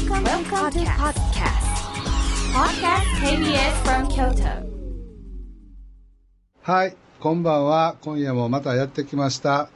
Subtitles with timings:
[0.00, 1.60] Welcome, Welcome to podcast.
[2.54, 4.66] Podcast KBS from Kyoto.
[6.62, 7.96] はい、こんばんは。
[8.00, 9.68] 今夜もまたやってきました。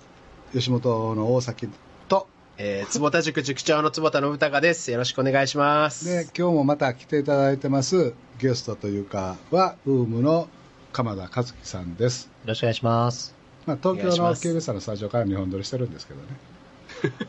[0.53, 1.69] 吉本の大崎
[2.09, 2.27] と、
[2.57, 4.91] えー、坪田塾塾長の坪田信孝です。
[4.91, 6.07] よろしくお願いします。
[6.07, 10.49] で、今日もまた来ていただいてます、ゲストというかは、ウームの
[10.93, 12.25] 鎌田和樹さんです。
[12.25, 13.35] よろしくお願いします。
[13.67, 16.27] まあ、東京のお願いします KBS のスタジオから日本撮りしてるんですけどね。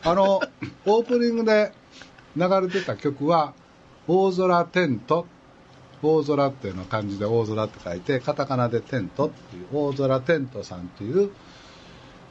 [0.02, 0.40] あの、
[0.86, 1.72] オープニングで
[2.36, 3.54] 流れてた曲は、
[4.06, 5.26] 大空テント。
[6.02, 11.30] 大空っていうのは漢字で大空って書いて、カタカナでテントっていう、大空テントさんっていう、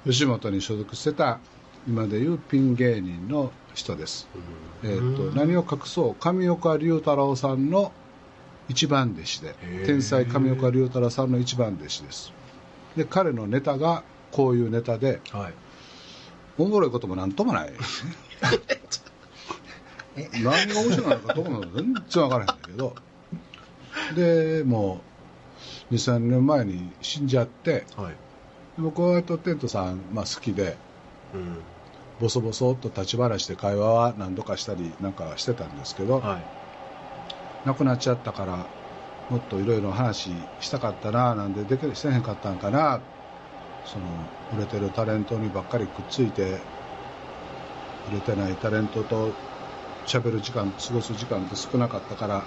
[0.05, 1.39] 吉本に所属してた、
[1.87, 4.27] 今でいうピン芸人の人です。
[4.83, 7.91] えー、と何を隠そう上岡龍太郎さんの
[8.69, 12.33] 一番弟子で天才上岡龍太郎さんの一番弟子です
[12.95, 15.53] で彼のネタがこういうネタではい。
[16.57, 17.73] おもろいこともなんともない
[20.15, 22.95] 何が面白いのかどうも全然分からへんだけど
[24.15, 25.01] でも
[25.91, 28.13] う23年前に死んじゃってはい。
[28.77, 30.75] 僕はとテントさん、まあ、好きで
[31.33, 31.57] うん。
[32.19, 37.67] ボソボソっと立ち話して会話は何度かしたりなんかしてたんですけど、はい。
[37.67, 38.65] 亡くなっちゃったから
[39.29, 40.31] もっといろいろ話
[40.61, 43.01] したかったななんでできしてへんかったんかな
[43.85, 44.05] その
[44.55, 46.59] 売れてるタレントにばっかりくっついて
[48.11, 49.31] 売れてないタレントと
[50.05, 52.43] 喋る時間過ごす時間って少なかったから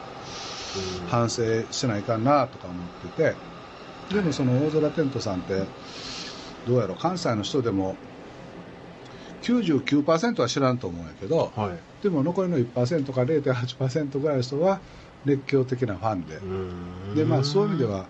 [1.09, 3.35] 反省しないかんなとか思って
[4.11, 5.63] てでもその大空テントさんって
[6.67, 7.97] どうやろ関西の人でも
[9.43, 12.03] 99%は知らんと思うんやけど、はい。
[12.03, 14.81] でも残りの1%か0.8%ぐらいの人は
[15.25, 18.07] 熱狂的なファンで、うんでまあ、そういう意味では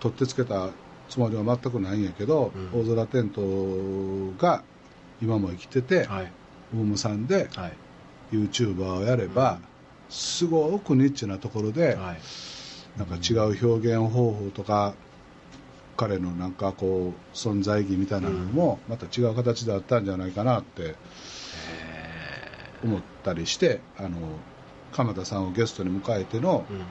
[0.00, 0.70] 取ってつけた
[1.08, 3.42] つもりは全くないんやけど、うん大空テント
[4.40, 4.62] が
[5.22, 6.32] 今も生きてて、はい。
[6.76, 7.72] オウムさんではい。
[8.32, 9.60] YouTuber をやれば、
[10.08, 12.20] すごくニッチなところで、はい。
[12.98, 14.94] なんか違う表現方法とか
[15.96, 20.96] 彼のなんかこう存在意義みたいなのもまた違う形であったんじゃないかなって
[22.82, 24.10] 思ったりしてあの
[24.92, 26.82] 鎌田さんをゲストに迎えてのうん。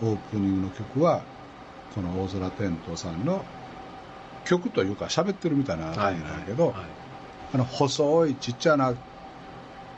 [0.00, 1.22] オープニングの曲は
[1.92, 3.44] この大空テントさんの
[4.44, 6.74] 曲というか喋ってるみたいな感じなんだけど、はい。
[7.54, 8.94] あの細いちっちゃな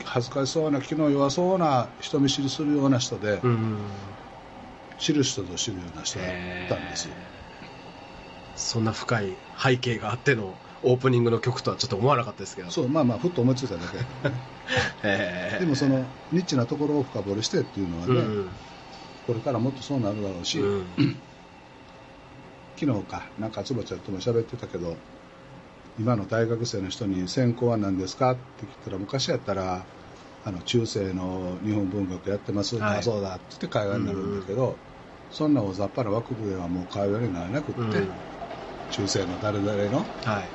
[0.05, 3.87] 恥ずかしそうな気の弱そうな人見知りするような人で、うん。
[4.99, 6.29] 知る人ぞ知るような人だっ
[6.69, 7.15] たんですよ。
[8.55, 12.71] そんな深い背景があってのオープニングの曲とはちょっと思わなかったですけど。
[12.71, 14.41] そうまあまあふっと思いついただけだけどね
[15.03, 18.51] へーでもそのニッチなところを深掘りしてっていうのはね、うん。
[19.27, 20.95] これからもっとそうなるだろうし、うん。
[22.79, 24.97] 昨日かなんか坪ちゃんとも喋ってたけど
[25.99, 29.85] 今の大学生の人に専攻は何ですかって聞いたら昔やったら
[30.45, 32.99] あの中世の日本文学やってます、はい。
[32.99, 34.79] あそうだって言って会話になるんだけど、
[35.31, 38.15] そんな大雑把な枠ではもう会話にならなくって、うん。
[38.91, 40.49] 中世の誰々のはい。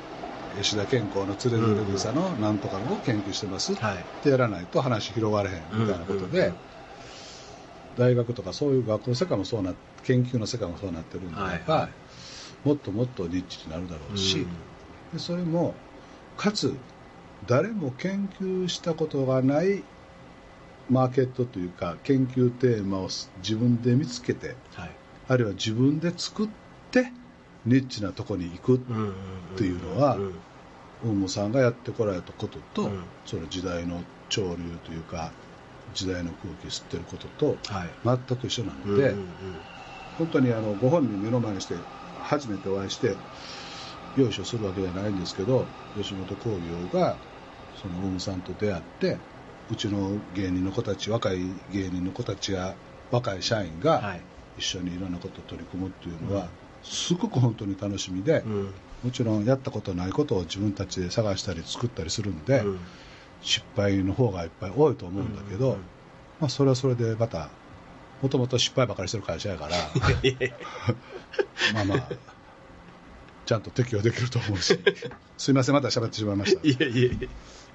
[0.56, 3.96] 吉田健康のつれづれ草のなんとかのを研究してます、はい。
[3.96, 6.56] ってやらないと話広がれへんみたいなことで、うんうんうん
[7.96, 9.72] 大学とかそういう学校の世界もそうな
[10.04, 11.92] 研究の世界もそうなってるんであれ
[12.62, 14.75] もっともっとニッチになるだろうし、うん
[15.12, 15.74] でそれも
[16.36, 16.74] かつ
[17.46, 19.82] 誰も研究したことがない
[20.88, 23.08] マーケットというか研究テーマを
[23.38, 24.90] 自分で見つけてはい。
[25.28, 26.48] あるいは自分で作っ
[26.92, 27.12] て
[27.64, 28.76] ニッチなとこに行く。
[28.76, 28.78] っ
[29.56, 30.34] ていうのはうん
[31.04, 34.00] 大野さんがやってこられたことと、うんその時代の
[34.30, 35.30] 潮流というか
[35.94, 37.88] 時代の空気吸ってることとはい。
[38.04, 39.14] 全く一緒なので、
[40.18, 41.74] 本当にあのご本人目の前にして
[42.22, 43.14] 初めてお会いして
[44.16, 45.66] よいしょするわけじゃないんですけど
[45.96, 47.16] 吉本興業が
[47.82, 49.18] その大野さんと出会って
[49.70, 51.38] うちの芸人の子たち若い
[51.72, 52.74] 芸人の子たちが
[53.10, 54.20] 若い社員がはい。
[54.58, 56.48] 一緒にいろんなことを取り組むっていうのは、
[56.82, 58.74] すごく本当に楽しみで、うん。
[59.04, 62.78] もちろんやったことないことを自分たちで探したり作ったりするんで、うん
[63.42, 65.76] 失敗の方がいっぱい多いと思うんだけど、
[66.40, 67.50] まあ、それはそれでまた
[68.22, 69.76] もともと失敗ばかりしてる会社やから
[71.74, 72.35] まあまあ
[73.46, 74.78] ちゃんと適用できると思うし。
[75.38, 76.60] すいませんまた喋ってしまいました。
[76.66, 77.28] いやいやいや。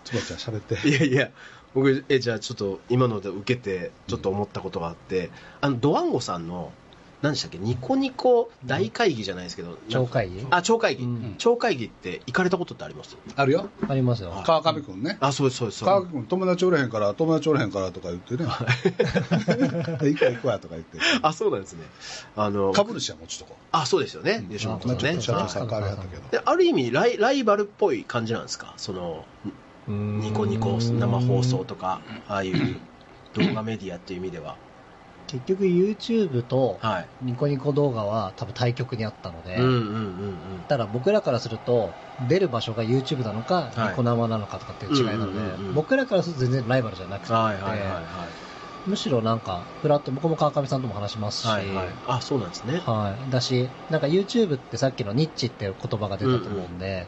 [0.04, 0.88] つばちゃん喋って。
[0.88, 1.32] いやいや、
[1.74, 5.32] 僕、え、じゃあちょっと今ので受けて、ちょっと思ったことがあって、
[5.62, 6.74] あの、ドワンゴさんの、
[7.22, 10.46] 何でしたっけ、ニコニコ大会議じゃないですけど、超会議？
[10.50, 11.36] あ、超会議、うん。
[11.38, 13.16] 超会議って行かれたことってあります？
[13.36, 13.70] あるよ。
[13.88, 14.34] ありますよ。
[14.44, 15.18] 川上君ね。
[15.20, 15.84] あ、そうです、そうです。
[15.86, 18.46] 川上君友達おれへんから友達おれへんからとか言ってね。
[20.02, 20.98] 行くわ行くわとか言って。
[21.22, 21.84] あ、そうなんですね。
[22.36, 25.04] あの、株主はもうちょっとこあ、そうですよね、吉う、本さんね。
[25.14, 25.48] まあちょっと。
[25.48, 26.24] 社長さん変わりはったけど。
[26.32, 28.74] である意味ライ、ライバルっぽい感じなんですか？
[28.78, 29.26] その、
[29.88, 32.78] ニコニコ生放送とか、ああいう
[33.34, 34.56] 動画メディアっていう意味では。
[35.32, 37.10] 結局 YouTube とはい。
[37.22, 40.64] ニコニコ動画は多分対極にあったので、うんうんうんうん。
[40.68, 47.34] ただ僕らからすると、出る場所が YouTube なのか、はいニコ生なのかとかっていう違いなので、うんうんうんうん僕らからすると全然ライバルじゃなくて、
[48.86, 51.48] むしろなんか、フラット、僕も川上さんとも話しますし、い。
[51.48, 51.96] はいはい。
[52.08, 52.82] あ、そうなんですね。
[52.86, 53.30] はい。
[53.30, 57.08] だし、なんか YouTube ってさっきのニッチっていう言葉が出たと思うんで、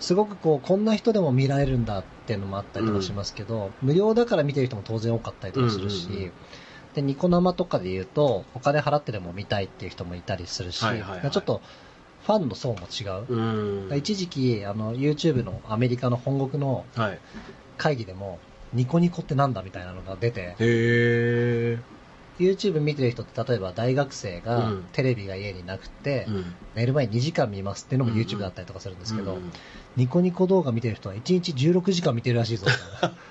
[0.00, 6.32] すごくこう、こんな人でも見られるんだっていうのもあったりとかしますけど、無料だから見てる人も当然多かったりとかするし、うんうんうん
[6.94, 11.60] で、ニコ生とかで言うと、お金払ってでも見たいっていう人もいたりするし、はいはいはいちょっと、
[12.26, 13.88] ファンの層も違う。
[13.88, 13.96] うん。
[13.96, 17.18] 一時期、あの、YouTube のアメリカの本国のはい。
[17.78, 18.38] 会議でも、
[18.74, 20.54] ニコニコってなんだみたいなのが出て。
[22.38, 26.44] YouTube 見てる人って例えば大学生がうんテレビが家になくて、うん。
[26.74, 29.52] 寝る前に2時間見ますっていうのもうんうん YouTube だったりとかするんですけど、うん
[29.96, 32.66] ニコニコ動画見てる人は1日16時間見てるらしいぞ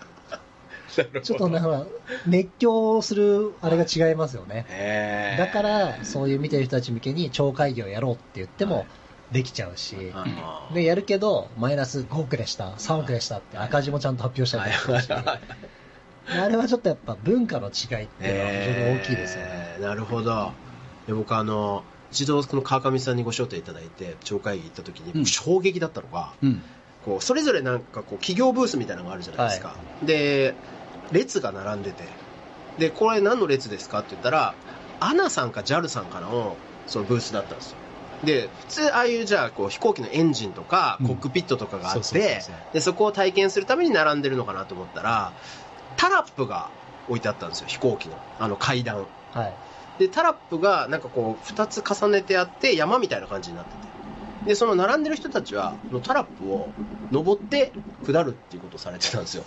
[1.23, 1.85] ちょっとね、ほら、
[2.25, 5.35] 熱狂するあれが違いますよね。
[5.37, 8.73] だから、そういう見てる人たち向けに超会議をやろうって言ってはい。
[8.73, 8.85] も
[9.31, 10.73] できちゃうし、あー。
[10.73, 19.49] で、やるけど、マイナス5億でした、3億でしたって赤字もちゃんと発表したりとかし、あれはちょっとやっぱ文化の違いっていうのは非常に大きいですよね。
[19.51, 19.81] えー。
[19.81, 20.51] なるほど。
[21.07, 25.25] で僕あの、一度この川上さんにご招待いただいて、町会議行った時に、うん。
[25.25, 26.61] 衝撃だったのが、うん。
[27.05, 30.53] こうそれぞれなんかこう企業ブースみたいなのがあるじゃないですか、で
[31.11, 32.03] 列が並んでて。
[32.77, 34.55] でこれ何の列ですかって言ったら
[35.01, 36.55] アナさんか JAL さんかの
[36.87, 37.77] そのブースだったんですよ。
[38.23, 41.07] で普通ああいうじゃあこう飛行機のエンジンとかうん。
[41.07, 42.41] コックピットとかがあって
[42.73, 45.33] でそこを体験するために並んでるのかなと思ったら
[45.97, 46.69] タラップが
[47.07, 49.05] 置いてあったんですよ飛行機のあの階段。
[49.33, 49.53] はい。
[49.99, 53.88] でタラップがなんかこう2つ重ねてあって山みたいな感じになってて
[54.45, 56.69] でその並んでる人たちはこのタラップを
[57.11, 57.73] 登って
[58.05, 59.43] 下るっていうことをされてたんですよ。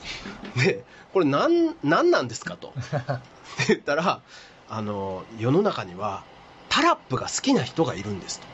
[0.57, 2.73] でこれ何何なんですかと。
[2.77, 4.21] って言ったら
[4.69, 6.25] あの世の中には
[6.69, 8.47] タラップが好きな人がいるんですと。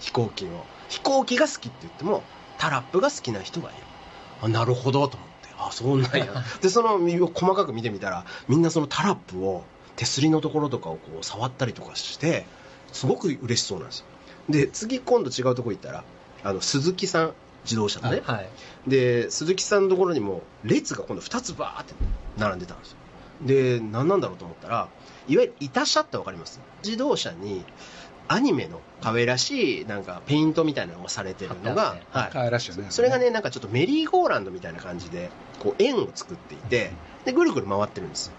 [0.00, 2.22] 飛行機の飛行機が好きって言っても
[2.58, 3.78] タラップが好きな人がいる。
[4.42, 5.48] あなるほどと思って。
[5.58, 6.44] あそうなんや。
[6.62, 9.64] でその細かく見てみたらみんなそのタラップを
[9.96, 12.46] 手すりのところとかをこう触ったりとかして
[12.92, 14.06] すごく嬉しそうなんですよ
[14.48, 16.04] で次今度違うところ行ったら
[16.44, 17.32] あの鈴木さん
[17.64, 18.48] 自動車のね、はい。
[18.86, 21.94] で鈴木さんのところにも列が今度2つバーって
[22.38, 22.96] 並んでたんですよ
[23.42, 24.88] で何なんだろうと思ったら
[25.28, 26.60] いわゆる板車って分かります？
[26.84, 27.64] 自動車に
[28.28, 32.86] アニメの可愛らしいなんかペイントみたいなのがされてるのがはい、可愛らしいよね。
[32.90, 35.30] それがね、なんかちょっとメリーゴーランドみたいな感じで、
[35.60, 36.90] こう円を作っていて、
[37.24, 38.32] で、ぐるぐる回ってるんですよ。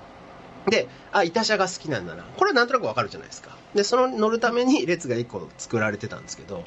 [0.68, 2.24] で、あ、板車が好きなんだな。
[2.24, 3.58] これはなんとなくわかるじゃないですか。
[3.74, 6.64] で、その乗るために列が1個作られてたんですけど、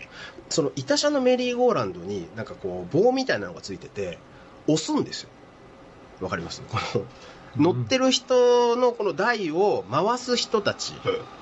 [0.48, 4.18] その板車のメリーゴーランドになんかこう棒みたいなのがついてて、
[4.66, 5.28] 押すんですよ。
[6.20, 6.62] わかります？
[6.62, 7.04] この、
[7.56, 10.94] 乗ってる人のこの台を回す人たち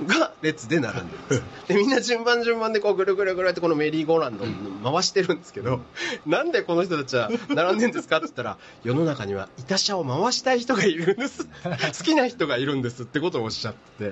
[0.07, 1.43] が列で並んでるんです。
[1.69, 5.81] で、みんな順番順番でこうぐるぐるぐるってこのメリーゴーランドを回してるんですけど、
[6.27, 11.47] なんでこの人たちは並んでるんですかって言ったら、世の中には板車を回したい人がいるんです。
[11.63, 14.11] 好きな人がいるんですってことをおっしゃって、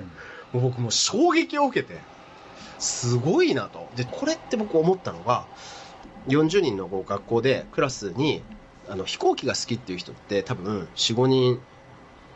[0.53, 1.99] もう僕も衝撃を受けて、
[2.77, 3.89] すごいなと。
[3.97, 5.45] で、これって僕思ったのが、
[6.27, 8.41] 40人の学校でクラスに
[8.89, 11.61] あの飛行機が好きっていう人って多分4、5人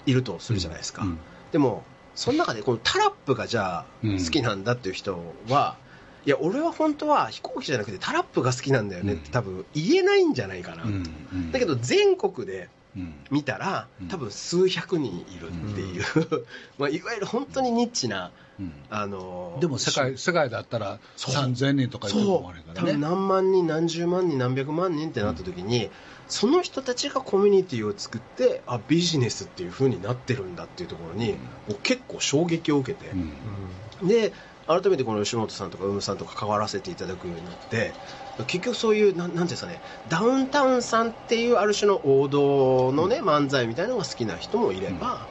[0.05, 1.03] いるとするじゃないですか。
[1.03, 1.19] うん
[1.51, 1.83] でも、
[2.15, 5.77] その中でこのタラップがじゃあうん好きなんだっていう人は、
[6.25, 10.83] いや、俺は本当は飛行機じゃなくてタラップが好きなんだよねって多分言えないんじゃないかな。
[10.83, 11.51] うんうん。
[11.51, 14.07] だけど全国でうん見たらうん。
[14.07, 16.03] 多分数百人いるっていう、
[16.79, 18.73] まあ、いわゆる本当にニッチな、うん。
[18.89, 21.35] あのでも世界世界だったらそう。
[21.35, 22.17] 3000人とかいう。
[22.17, 22.91] 思われへんからね。
[22.91, 25.89] 多分何万人何十万人何百万人ってなった時に、
[26.27, 31.37] その人たちがコミュニティを作ってあビジネスっていう風になってるんだっていうところに、も
[31.71, 33.11] う結構衝撃を受けて、
[34.01, 34.07] うん。
[34.07, 34.33] で
[34.67, 37.91] 改めてこの吉本さんとかウムさんとか関わらせていただくようになって
[38.47, 45.27] 結局そういうなんなんていうんですかねダウンタウンさんっていうある種の王道のね、漫才みたいなのが好きな人もいれば、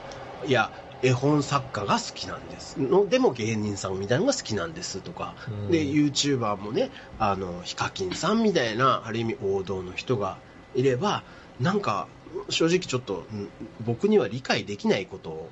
[0.46, 0.70] いや
[1.02, 2.80] 絵本作家が好きなんです。
[2.80, 5.71] のでも芸人さんみたいなのが好きなんですとか、うん。
[5.71, 10.38] で YouTuber もねあのヒカキンさんみたいなある意味王道の人が
[10.75, 11.25] いれば
[11.61, 12.06] なんか
[12.49, 13.49] 正直ちょっとうん
[13.85, 15.49] 僕には理解できないことを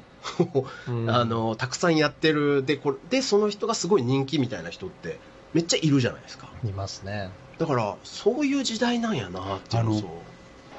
[0.89, 1.11] うん。
[1.11, 5.19] あのたくさんやってるでこれでその人がすごい人気みたいな人って
[5.53, 6.49] めっちゃいるじゃないですか。
[6.65, 7.31] いますね。
[7.59, 10.13] だからそういう時代なんやなっていうのをあのや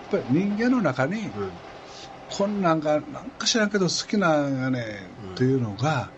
[0.08, 1.52] っぱり人間の中にうん
[2.32, 3.04] こんなんがなん
[3.38, 5.36] か知らんけど好きなんやねうん。
[5.36, 6.10] というのが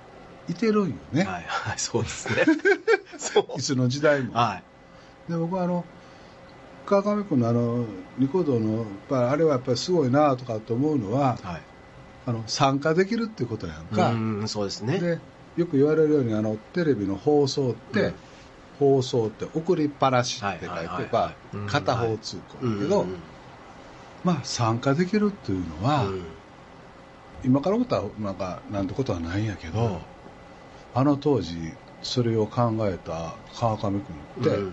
[0.47, 2.45] いてるんよね、はいはいそうですね。
[3.57, 4.33] いつの時代も。
[4.33, 4.61] は
[5.27, 5.31] い。
[5.31, 5.85] で僕はあの
[6.85, 7.85] 川上君のあの
[8.17, 11.61] ニコ動のやっぱりあれはやっぱりすごいなとかと思うのははい。
[12.25, 14.99] あの参加できるっていうことやんか、うんそうですね。
[14.99, 15.19] で
[15.55, 18.13] よく言われるようにあのテレビの放送って、うん。
[18.79, 23.15] 放送って送りっぱなしって書いはいはいはいてばはいうん片方通行だけど、うんうん
[24.23, 26.23] まあ参加できるっていうのは、うん
[27.45, 29.97] 今から思ったらなんかなんてことはないんやけど、うん
[30.95, 34.65] あの当時それを考えた川上君って、うん。
[34.67, 34.71] や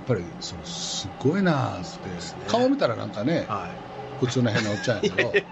[0.00, 2.14] っぱりそのすごいなーって、ね。
[2.48, 3.70] 顔見たらなんかねは
[4.20, 5.44] 普通の変なおっちゃんやけどい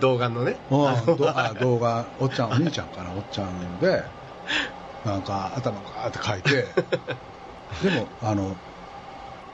[0.00, 0.56] 動画のね。
[0.70, 4.02] うんどあ動画おっちゃんお兄ちゃんかなおっちゃんで
[5.04, 6.68] なんか頭ガーって書いて
[7.82, 8.56] でもあの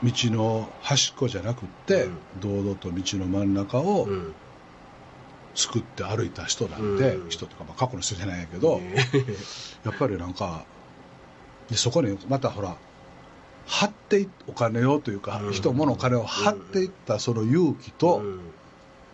[0.02, 2.19] 道の端っこじゃなくって、うん。
[2.40, 4.35] 堂々と道の真ん中をうん。
[5.55, 7.31] 作って歩いた人なんて、うん。
[7.31, 8.95] 人とか、まあ、過去の人じゃないんやけど、ね。
[9.85, 10.64] やっぱりなんか
[11.69, 12.76] でそこにまたほら
[13.67, 15.52] 張っていお金をというか、うん。
[15.52, 18.40] 人物お金を張っていったその勇気と、うん。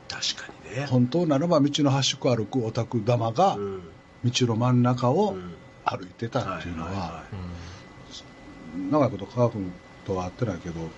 [0.08, 0.86] 確かにね。
[0.86, 3.82] 本当ならば道の端っこ歩くオタク玉がうん。
[4.24, 5.54] 道の真ん中をうん。
[5.86, 7.24] 歩いてたっていうのは,、
[8.90, 9.70] 長いこと川君
[10.04, 10.88] とは会ってないけどやっ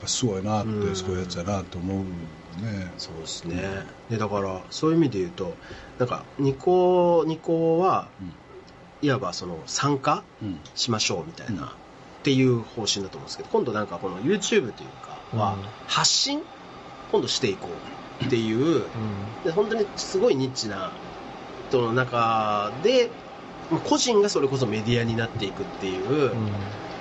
[0.00, 0.96] ぱすごいなって、うん。
[0.96, 2.92] すごいやつやなって思うね。
[2.98, 3.62] そうですね、
[4.10, 5.54] でだからそういう意味で言うと
[5.98, 8.08] なんかニコニコは、
[9.00, 10.58] いわばその参加うん。
[10.74, 15.62] しましょうみたいな、うんっていう方針だと思うんですけど今度なんかこの YouTube というかは、うん。
[15.88, 16.40] 発信？
[17.10, 17.66] 今度していこ
[18.20, 18.84] うっていう
[19.44, 20.92] で本当にすごいニッチな
[21.68, 23.10] 人の中で
[23.72, 26.30] まあ個人がそれこそメディアになっていくっていう、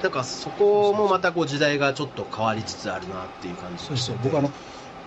[0.01, 3.85] なんかそこもまたこう時代がちょっと変わりつつあるなっていう感じ。
[3.85, 4.51] そうそう僕あの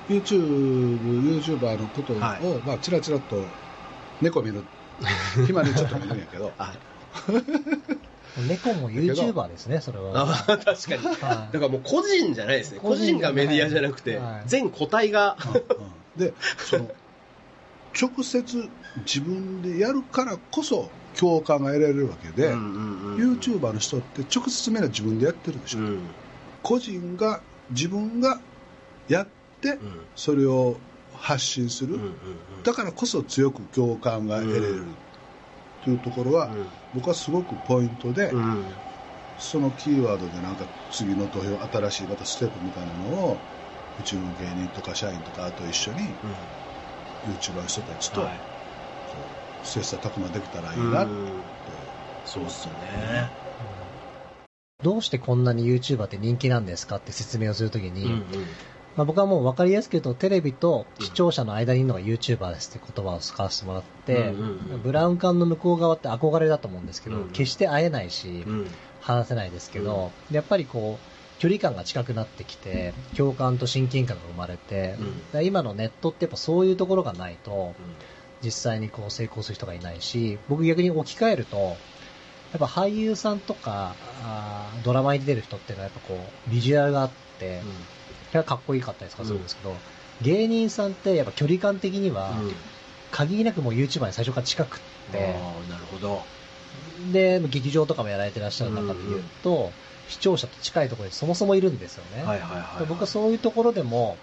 [0.09, 0.99] YouTube、
[1.41, 2.63] YouTuber のことを、はい。
[2.65, 3.45] まあ、ちらちらっと
[4.21, 4.63] 猫見る。
[5.47, 6.53] 暇にちょっと見るんやけど。
[6.59, 6.75] あ
[8.49, 10.13] 猫も YouTuber ですね、それは。
[10.15, 11.07] あ確かに。
[11.07, 12.79] はだからもう個人じゃないですね。
[12.81, 14.43] 個個人人がメディアじゃなくて、はい。
[14.47, 15.95] 全個体が、うんうん。
[16.17, 16.91] でその
[18.01, 18.71] 直接
[19.07, 26.11] 自分でやるからこそ共感が得られるわけで、YouTuber の人って直接目は自分でやってるでしょ、うん。
[26.63, 27.41] 個人が
[27.71, 28.41] 自分が
[29.09, 29.27] やっ
[29.61, 29.79] てうん。
[30.15, 30.77] それを
[31.15, 31.99] 発信する、
[32.65, 34.85] だからこそ強く共感が得られる。
[35.83, 36.51] というところは、
[36.95, 38.39] 僕はすごくポイントで、うん。
[38.39, 38.65] うん
[39.37, 43.39] そのキーワードでなんか次の投票新しいまたステップみたいなのを
[43.99, 46.15] うちの芸人とか社員とかと一緒に
[47.27, 48.54] YouTuber の人たちと、はい
[49.65, 51.43] 切磋琢磨できたらいいなって、うん。
[52.25, 53.31] そうっすよね。
[54.83, 58.21] どうしてこんなに YouTuber って人気なんですかって説明をするときに、うんうん。
[58.97, 64.83] まあ、僕はもう分かりやすく言うと、テレビと視聴者の間にいるのが YouTuber ですって言葉を使わせてもらって、うんうんうん。
[64.83, 68.67] ブラウン管の向こう側って憧れだと思うんですけど、うん決して会えないし、うん。
[69.01, 74.97] 話せないですけど、やっぱりこう、距離感が近くなってきて、共感と親近感が生まれて、
[75.35, 75.45] うん。
[75.45, 77.75] 今のネットってやっぱそういうところがないと、
[78.45, 87.63] 実際にこう成功する人がいないし、僕逆に置き換えると、やっぱ俳優さんとか、あードラマに出てる人っていうのはやっぱこう、ビジュアルがあって、
[88.29, 89.77] それはかっこいいかったりとかするんですけど、
[90.21, 92.53] 芸人さんってやっぱ距離感的には、うん。
[93.11, 94.81] 限りなくもう YouTuber に最初から近くっ
[95.13, 96.23] て、ああなるほど。
[97.13, 99.73] で、劇場とかもやられてらっしゃる中で言うと、
[100.09, 102.25] 視聴者と近いところにそもそもいるんですよね。
[102.25, 102.79] はいはいはい。
[102.81, 104.19] で僕はそういうところでも、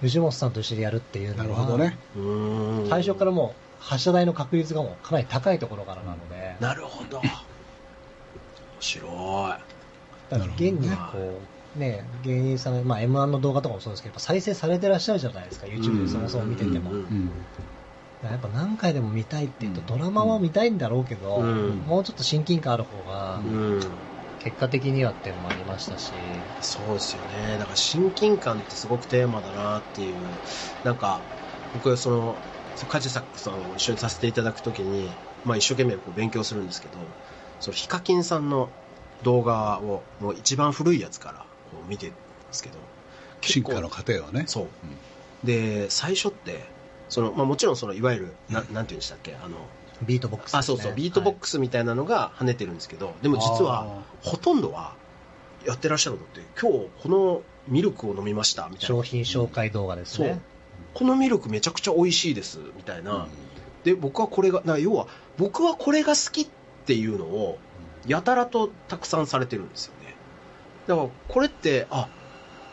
[0.00, 1.98] 藤本さんと一緒にやるっていうのは、なるほどね。
[2.16, 2.86] うん。
[2.88, 7.18] 最初からもう発射台の確率がもうかなり高いところからなので、なるほど。
[7.18, 7.24] 面
[8.80, 9.10] 白い。
[10.30, 11.40] だから現にこ
[11.76, 16.92] う、ね、芸人さん、まあ、M1 の動画とかもそうですけど、再生されてらっしゃるじゃないですか、YouTube でそもそも見てても。
[18.22, 20.78] やっぱ何回でも見たいって言うと、ドラマは見たいん。
[20.78, 23.80] だろうけど、うんもうちょっと親近感ある方が、うん
[24.46, 26.14] 結果的にはっていうのもありましたし、
[26.60, 27.58] そうですよね。
[27.58, 30.38] だから親近感ってすごくテーマだなっていう。
[30.84, 31.24] なんか
[31.74, 32.38] 僕その
[32.86, 35.10] カジサックさんを一緒にさせていただくときに、
[35.42, 37.00] まあ、一生懸命こう勉強するんですけど
[37.58, 38.70] そのヒカキンさんの
[39.24, 42.20] 動画をもう一番古いやつからこう見てるんで
[42.52, 42.78] すけど
[43.40, 44.44] 進化の過程をね。
[44.46, 44.66] そう、
[45.44, 46.62] で最初って
[47.08, 49.56] その、まあ、もちろんそのいわゆるななんて言うんでしたっけあの
[50.02, 50.94] ビートボックスね、あそうそう。
[50.94, 54.94] ビートボックスみたいなのが跳ねてるんですけど、でも実はほとんどは
[55.64, 58.86] やってらっしゃるのって今日このミルクを飲みましたみたいな。
[58.86, 60.26] 商品紹介動画ですそう。
[60.26, 60.40] ね。
[60.94, 63.28] このミルクめちゃくちゃ美味しいですみたいな、
[63.84, 65.06] で僕はこれがな要は
[65.38, 66.46] 僕はこれが好きっ
[66.86, 67.58] ていうのを
[68.06, 70.14] やたらとたくさんされてるんですよね。
[70.86, 72.08] だからこれってあ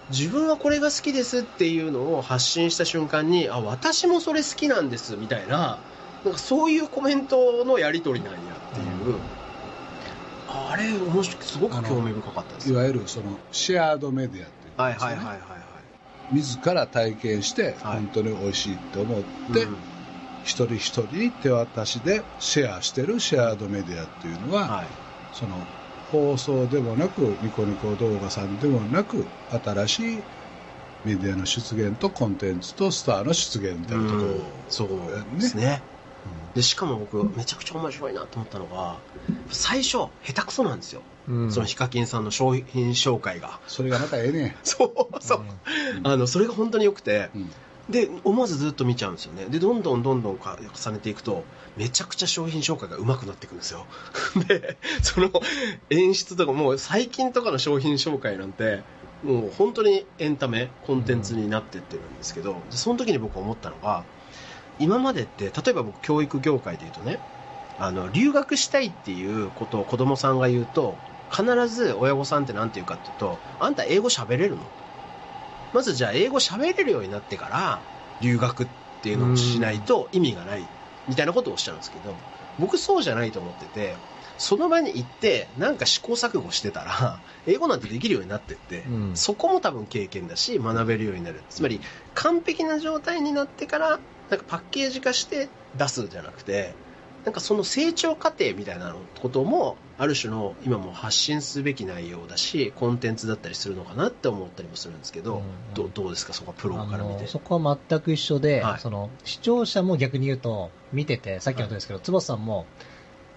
[0.09, 5.79] 自分はこれが好きですっていうのを発信した瞬間にあ私もそれ好きなんですみたいな
[6.23, 9.19] なんかそういうコメントのやり取りなんやっていう、
[10.47, 12.69] あれ面白くすごく興味深かったです。
[12.69, 15.39] いわゆるそのシェアードメディアっていうはいはいはいはいはい。
[16.31, 17.99] 自ら体験してはい。
[17.99, 19.77] 本当に美味しいって思って、うん。
[20.43, 24.87] 一人一人に手渡しでシェアしてるシェアードメディアっていうのは、はい。
[25.31, 25.67] その
[26.11, 30.23] 放送でもなくニコニコ動画さんでもなく新しい
[31.03, 34.41] メディアの出現とコンテンツとスターの出現みたいなところ、うん。
[34.69, 35.83] そうですね
[36.55, 38.97] でしかも僕めちゃくちゃ面白いなと思ったのが
[39.49, 41.51] 最初下手くそなんですよ、うん。
[41.51, 43.59] そのヒカキンさんの商品紹介が。
[43.67, 45.41] それがまたええね そうそう、
[45.97, 46.07] うん。
[46.07, 47.29] あのそれが本当に良くて。
[47.89, 49.45] で思わずずっと見ちゃうんですよね。
[49.47, 51.43] でどんどんどんどんか重ねていくと
[51.75, 53.85] めちゃくちゃ商品紹介が上手くなっていくんですよ。
[54.47, 55.29] でその
[55.89, 58.83] 演出とかもう最近とかの商品紹介なんて
[59.21, 64.05] もう本当にエンタメコンテンツになってってるんですけど、でその時に僕思ったのが
[64.83, 67.17] 今までって例えば僕教育業界で言うとね
[67.79, 70.95] あの留学したいっていうことを子供さんが言うと
[71.31, 74.57] 必ず親御さんって何て言うかっていうとあんた英語喋れるの？
[75.73, 77.79] まずじゃあ英語喋れるようになってから
[78.21, 78.67] 留学っ
[79.01, 80.63] ていうのをしないと意味がない
[81.07, 82.13] みたいなことをおっしゃるんですけど
[82.59, 83.95] 僕そうじゃないと思ってて
[84.37, 89.11] その場に行ってなんか試行錯誤してたら英語なんてできるようになってって、うん。
[89.15, 91.39] そこも多分経験だし学べるようになる。
[91.49, 91.79] つまり
[92.15, 93.99] 完璧な状態になってから
[94.33, 95.47] なんかパッケージ化して
[95.77, 96.73] 出すじゃなくて
[97.23, 105.45] なんかその成長過程みたいなこともある種の今も発信すべき内容だしコンテンツだったりするのかなって思ったりもするんですけど、うんうん。
[105.75, 106.33] どうどうですか？
[106.33, 107.21] そこはプロあから見て。
[107.21, 108.79] のそこは全く一緒で、はい。
[108.79, 112.65] その視聴者も逆に言うと見ててさっきのことですけど、坪さんも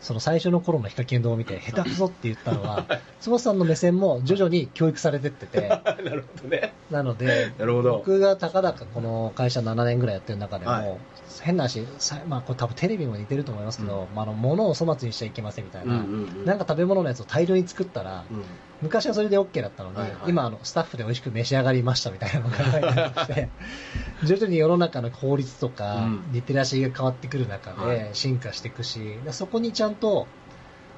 [0.01, 2.87] その最初の頃のヒカキンの動画を見て下手くそって言ったの は
[3.21, 5.69] 坪さんの目線も徐々に教育されてってて。
[5.83, 6.73] なるほどね。
[6.91, 10.97] なので僕がたかだかこの会社7年ぐらいやってる中でも、はい
[11.43, 16.05] 変な話、さまあ、これ多分テレビも似てると思いますけど、まあ、あの物を粗末にしちゃいけませんみたいな、
[16.45, 18.45] なんか食べ物のやつを大量に作ったら、うん。
[18.83, 20.19] 昔はそれで OK だったのに、はいはい。
[20.27, 23.49] 今あのスタッフで美味しく召し上がりましたみたいなのが考えたりとして
[24.25, 26.25] 徐々に世の中の法律とか、うん。
[26.33, 27.99] リテラシーが変わってくる中はい。
[27.99, 30.27] で進化していくし、でそこにちゃんと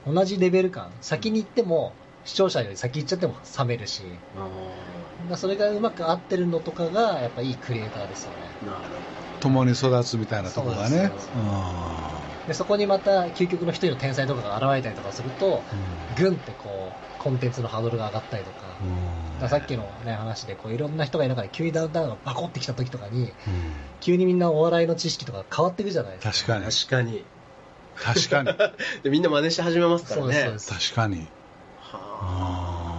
[0.06, 4.02] 同じレベル感先に行っても視聴者より先行っちゃっても冷めるし
[5.36, 8.36] それがうまく合ってるのとかがやっぱいいクリエイターですよね。
[8.66, 11.08] なる共に育つみたいなところがね。
[11.08, 15.62] ですそうでそこにまた究極の一人の天才とかが現れたりとかすると
[16.16, 18.68] グンってこうコンテンツのハードルが上がったりとか。
[18.68, 18.78] だか
[19.42, 23.32] らさっきの、ね、話でこういろんな人がいる中で急にダウンタウンがバコってきた時とかに
[24.00, 26.54] 急にみんなお笑いの知識とか変わっていくじゃないですか。
[26.54, 26.72] 確かに。
[26.72, 27.24] 確かに。
[27.96, 28.72] 確かに。
[29.04, 30.22] でみんな真似し始めますからね。
[30.22, 30.92] そうですそうです。
[30.94, 31.28] 確かに。
[31.80, 32.97] はあ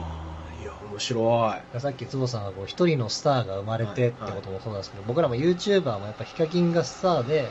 [0.99, 1.79] 面白い。
[1.79, 7.47] さっき坪さんがこう一人のスターが生まれてってこともそうなんですけど、僕らも YouTuber もやっぱヒカキンがスターで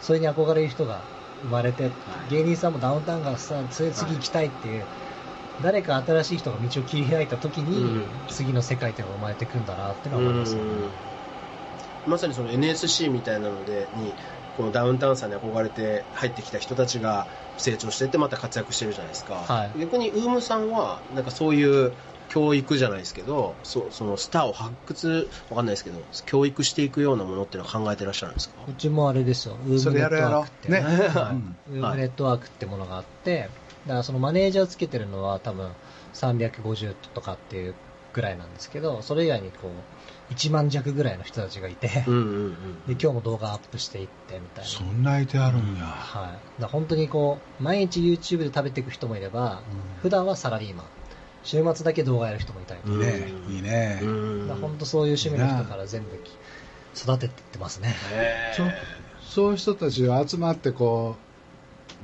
[0.00, 1.00] それに憧れる人が
[1.42, 1.90] 生まれて、
[2.30, 4.84] 芸人さんもダウンタウンがスターで次行きたいっていう、
[5.62, 8.04] 誰か新しい人が道を切り開いた時に、うん。
[8.28, 10.64] 次の世界っていうのが生まれてくんだなってのは思いますよね。
[10.64, 10.90] うん
[12.06, 14.14] まさにその NSC みたいなのでに
[14.56, 17.26] このダウンタウンさんに憧れて入ってきた人たちが
[17.58, 19.80] 成長してってまた活躍してるじゃないですか、はい。
[19.80, 21.92] 逆にウームさんはなんかそういう
[22.28, 28.54] 教育じゃないですけどそそのスターを発掘わかんないですけど教育していくようなものっていうのは考えてらっしゃるんですか？
[28.68, 30.80] うちもあれですよ、ウームネットワークって、うね。
[30.80, 31.56] はいうん。
[31.70, 33.48] ウームネットワークってものがあって、
[33.86, 35.70] だからそのマネージャーつけてるのは多分
[36.14, 37.74] 350とかっていう
[38.12, 42.52] ぐらいなんですけど、それ以外にこう、1万弱ぐらいの人たちがいて、うんうんうん
[42.86, 44.70] で今日も動画アップしていってみたいな。
[44.70, 50.00] そんな相手あるんや、はい、だ本当にこう毎日 YouTube で食べていく人もいれば、うん。
[50.02, 50.86] 普段はサラリーマン
[51.48, 53.00] 週末だけ動画やる人もいたりとか,、うん。
[53.00, 53.28] いいね。
[53.50, 54.00] いいね、
[54.60, 56.08] 本当そういう趣味の人から全部
[56.94, 57.94] 育てててますね。
[58.54, 58.62] そ
[59.34, 61.16] そういう人たちが集まってこ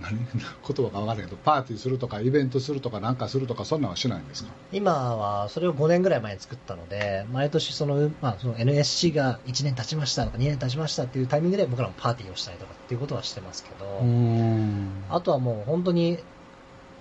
[0.00, 4.50] う何言葉が分からないけどパーティーするとかイベントするとかなんかするとかそんなんはしないんですか？
[4.72, 15.04] 今はそれを5年ぐらい前に作ったので毎年その、まあ、その NSC が1年経ちましたとか2年経ちましたっていうタイミングで僕らもパーティーをしたりとかっていうことはしてますけど、ん。
[15.10, 16.18] あとはもう本当に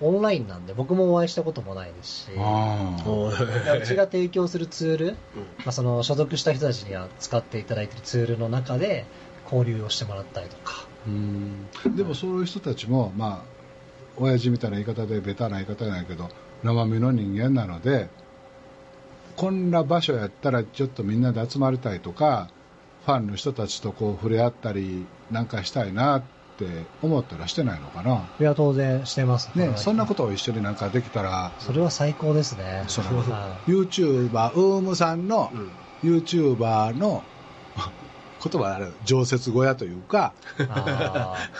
[0.00, 2.30] オンラインなんで僕もお会いしたこともないですし。
[2.32, 5.12] うちが提供するツールうん。
[5.12, 5.16] ま
[5.66, 9.06] あ、その所属した人たちには使っていただいているツールの中で
[9.44, 11.68] 交流をしてもらったりとか、うん。
[11.96, 13.54] でもそういう人たちもまあ
[14.16, 16.28] 親父みたいな言い方でベタな言い方じゃないけど
[16.62, 18.08] 生身の人間なので
[19.36, 22.48] こんな場所やったらちょっとみんなで集まりたいとか
[23.04, 26.22] ファンの人たちとこう触れ合ったりなんかしたいなっ
[26.58, 28.28] て思ったらしてないのかな。
[28.40, 29.50] いや当然してます。
[29.54, 31.52] ね、そんなことを一緒になんかできたら。
[31.58, 32.84] それは最高ですね。
[32.88, 35.70] そのは YouTuber ウームさんのうん。
[36.02, 37.22] YouTuber の
[38.44, 40.32] 言葉あれ常設小屋というか。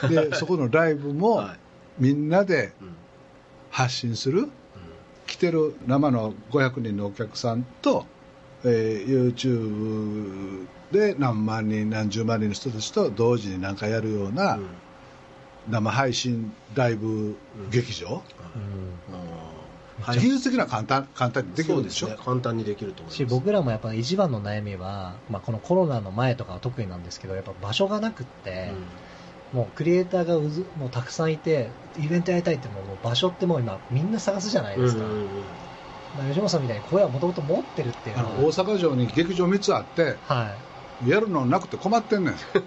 [0.09, 1.59] でそこのライブもはい。
[1.99, 2.89] みんなでうん。
[3.71, 4.49] 発信する
[5.27, 8.07] 来てる生の500人のお客さんと
[8.63, 14.67] えー YouTube で何万人何十万人の人たちと同時に何かやるようなうん
[15.69, 17.37] 生配信ライブ
[17.71, 18.13] 劇場、うん。
[20.03, 22.09] はい技術的な簡単簡単にできるんでしょ？
[22.09, 22.25] そうすね。
[22.25, 23.17] 簡単にできると思います。
[23.17, 28.73] し僕らもやっぱ一番の悩みは、まあ、このコロナの前とかは特になんですけどやっぱ場所がなくって、
[29.53, 35.19] もうクリエイターがうずもうたくさんいてイベントやりたいってもう場所ってもう今みんな探すじゃないうんですか,、うんうん
[36.19, 36.29] うん。
[36.29, 40.57] 吉本さんみたいに声はもともと持ってるっていうあの大阪城に劇場3つあっては
[41.07, 42.35] やるのなくて困ってんねん。
[42.53, 42.61] こ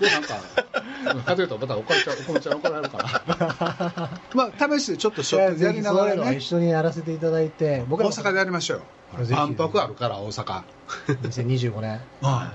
[0.00, 0.36] れなんか
[1.24, 4.10] かというとまた怒られちゃう怒られちゃう怒られるかな。
[4.34, 6.36] まあ試しでちょっといショッやりながらね。
[6.36, 8.14] 一緒にやらせていただいて僕らも。
[8.14, 8.84] 大阪でやりましょうよ。
[9.30, 10.62] 万博あるから大阪。
[11.22, 12.52] 2025年、あ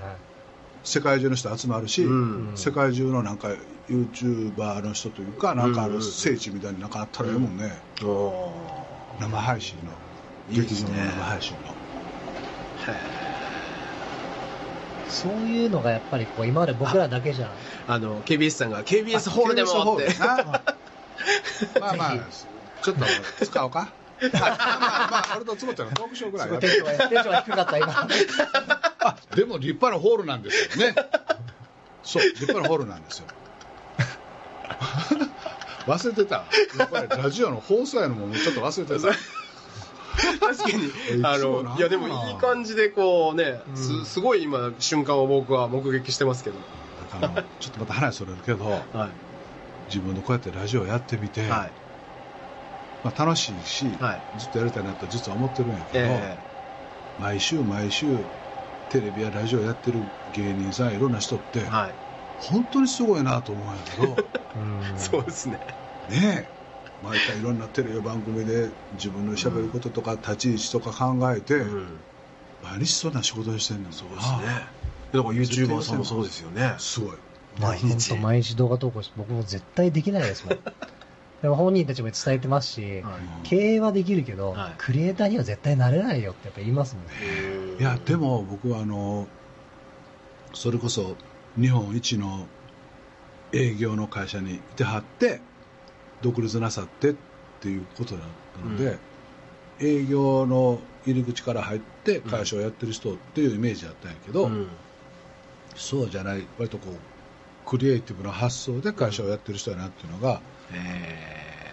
[0.84, 2.52] 世界中の人集まるし、うん。
[2.54, 3.48] 世界中のなんか
[3.88, 9.90] YouTuber の人というかなんかある聖地みたいになんかあったらええもんね、おー生配信の
[10.50, 11.58] 劇場のいいですね生配信の
[15.10, 17.50] そういうのがやっぱりこう今まで僕らだけじゃ
[17.86, 19.64] あの KBS さんが KBS ホールで。
[19.64, 20.14] もって。
[21.80, 22.16] まあまあ。
[22.82, 23.92] ちょっと使おうか。
[24.32, 26.46] まあまあまあ俺とつぼちゃんのトークショーぐら。
[26.46, 28.06] いテンションが低かった今。
[29.00, 30.94] あでも立派なホールなんですよね。
[32.02, 33.26] そう立派なホールなんですよ。
[35.86, 36.44] 忘れてた。
[36.78, 39.39] やっぱりラジオの放送やのもちょっと忘れてた
[40.40, 41.24] 確かに。
[41.24, 43.76] あのいやでもいい感じでこうね、うん。
[43.76, 46.56] すすごい今瞬間を僕は目撃してますけど。
[47.12, 49.10] あのちょっとまた話それるけど はい。
[49.88, 51.72] 自分でこうやってラジオやってみて、はい。
[53.02, 54.20] まあ、楽しいし、はい。
[54.38, 56.38] ずっとやりたいなと実は思ってるんやけど、え
[57.18, 58.06] 毎週毎週
[58.90, 60.00] テレビやラジオやってる
[60.32, 61.94] 芸人さんいろんな人って、えはい。
[62.40, 64.16] 本当にすごいなと思うんやけど
[64.96, 65.58] そうですね。
[66.08, 66.59] ねえ
[67.02, 72.00] 毎回いろんなテレビ番組で自分のしゃべることとか立ち位置とか考えて、うん。
[72.62, 74.80] 毎日そんな仕事にしてんねんそうですね。
[75.12, 76.74] だから YouTuber さんもそうですよね。
[76.78, 77.16] すごい。
[77.58, 77.88] 毎日。
[77.88, 80.58] 本当毎日動画投稿して僕も絶対できないですもん。
[81.42, 83.48] でも本人たちも伝えてますし、はい。
[83.48, 84.74] 経営はできるけど、はい。
[84.76, 87.12] クリエイターには絶対なれないよってやっぱ言いますもんね。
[87.80, 89.26] いやでも僕はあの
[90.52, 91.16] それこそ
[91.58, 92.46] 日本一の
[93.52, 95.40] 営業の会社にいてはって
[96.22, 97.14] 独立なさってっ
[97.60, 98.24] ていうことだっ
[98.60, 98.98] たので、
[99.80, 104.68] 営業の入り口から入って会社をやってる人っていうイメージだったんやけど、うん。
[105.74, 110.40] そうじゃない割とこうクリエイティブな発想で会社をやってる人やなっていうのが
[110.72, 111.72] え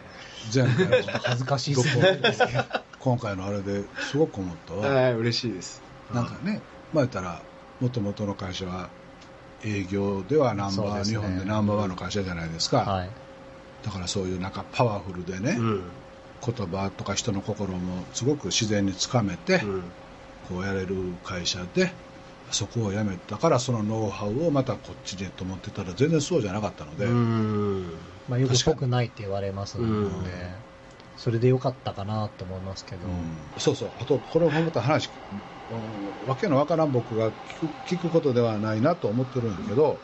[0.53, 2.21] 前回の恥ずかしいですね。
[2.99, 5.81] 今回のあれですごく思ったえわ、はい嬉しいです。
[6.13, 6.61] なんかね、
[6.93, 7.41] まあ言ったら、
[7.81, 8.89] もともとの会社は
[9.63, 11.03] 営業ではナンバー、ね。
[11.03, 13.09] 日本でナンバーワンの会社じゃないですか、はい
[13.87, 15.81] だからそういうなんかパワフルでね、うん。
[16.45, 19.83] 言葉とか人の心もすごく自然につかめて、うん。
[20.49, 21.89] こうやれる会社で、
[22.51, 27.85] そこを辞めたから、そのノウハウをまたこっちでと思ってたら、全然そうじゃなかったので、うん。
[28.27, 30.25] まあ、よくっぽくないって言われますので、うん。
[31.15, 33.13] それでよかったかなと思いますけど、うん。
[33.57, 35.41] そうそう、あと、これもまた話、うん
[36.29, 39.97] わけのわからん僕が聞く聞くことではないなと思ってるんやけど、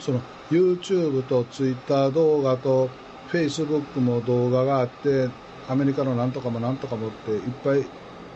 [0.00, 2.90] その YouTube と Twitter 動画と
[3.32, 5.28] Facebook も動画があって、
[5.68, 7.84] アメリカのなんとかもなんとかもって、いっぱい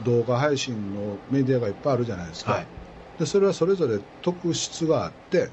[0.04, 2.52] 動画配信のメディアがいっぱいあるじゃないですか。
[2.52, 2.66] はい。
[3.18, 5.50] でそれはそれぞれ特質があって、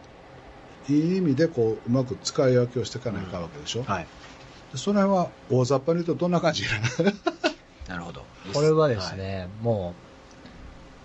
[0.89, 3.83] いい意味でこううまく使い分けをしていかないかんわけでしょ。
[3.83, 4.07] はい。
[4.71, 6.63] でその辺は大雑把に言うとどんな感じ
[7.87, 8.23] な るほど。
[8.53, 9.93] これはですね、も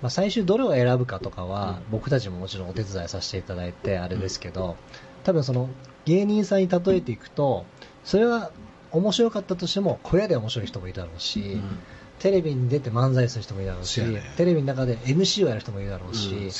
[0.01, 4.77] う、まあ、最終どれを選ぶかとかは、うん僕たちももちろんお手伝いさせていただいてあれですけど、
[5.25, 5.68] 多分その
[6.05, 7.66] 芸人さんに例えていくと
[8.07, 8.51] それは
[8.92, 11.79] 面白かったとしても小屋で面白い人もいるだろうし、うん。
[12.21, 14.23] テレビに出て漫才する人もいるだろうし、ね。
[14.37, 16.47] テレビの中で MC をやる人もいるだろうし、うん。
[16.47, 16.53] ね。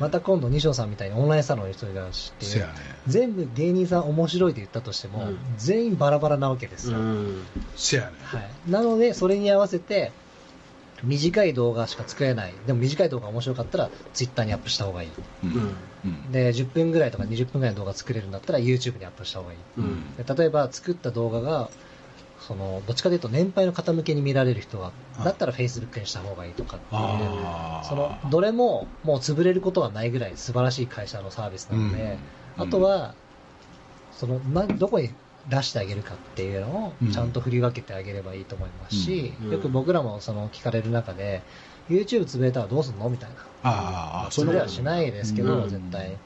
[0.00, 2.68] また今度西野さんみたいにオンラインサロンの人いるだろうしっていうね。
[3.06, 5.38] 全部芸人さん面白いって言ったとしても、うん。
[5.58, 6.98] 全員バラバラなわけですよ。
[8.24, 10.10] はい、なのでそれに合わせて
[11.02, 12.54] 短い動画しか作れない。
[12.66, 15.10] でも短い動画が面白かったらツイッターにアップした方がいい。
[15.44, 16.32] うん。
[16.32, 19.58] で10分ぐらいとか20分ぐらいの動画作れるんだったら YouTube にアップした方がいい。
[19.78, 20.16] うん。
[20.16, 21.70] で例えば作った動画が
[22.40, 25.24] そのどっちかというと年配の方向けに見られる人があ。
[25.24, 27.00] だったら Facebook にした方がいいとかっていう。
[27.88, 32.18] そのどれももう潰れることはないぐらい素晴らしい会社のサービスなので、
[32.58, 32.68] うん。
[32.68, 33.14] あとは
[34.12, 35.10] そのなどこに
[35.48, 37.08] 出してあげるかっていうのうん。
[37.08, 39.52] をちゃんと振り分けてあげればいいと思いますし、うん。
[39.52, 41.42] よく僕らもその聞かれる中で
[41.88, 45.68] YouTube 潰れたらどうすんのみたいなああ、潰れはしないですけど、うん。
[45.68, 46.16] 絶対。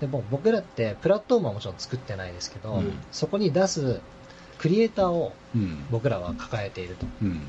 [0.00, 2.92] でも僕らってプラットフォームはもちろん作ってないですけど、うん。
[3.12, 4.00] そこに出す
[4.58, 5.84] クリエイターをうん。
[5.90, 7.06] 僕らは抱えていると。
[7.22, 7.42] うん。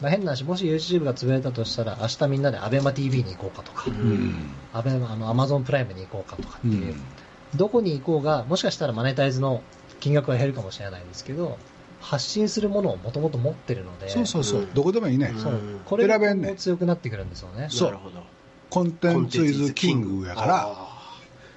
[0.00, 4.50] まあ変な話、もし YouTube が潰れたとしたら、明日みんなで ABEMATV に行こうかとか、うん。
[4.72, 6.70] アベマあの Amazon プライムに行こうかとかってう。
[6.70, 7.00] いう、ん。
[7.56, 9.62] どこに行こうが、もしかしたらマネタイズの
[10.00, 11.58] 金額は減るかもしれないんですけど、
[12.00, 17.68] 発信するものをもともと持ってるので、そうそうそう、うんどこでもいいね、うんそうこれが選べんねん今後強くなってくるんですよね。
[17.70, 18.22] そうなるほど。
[18.70, 20.76] コンテンツイズキングやから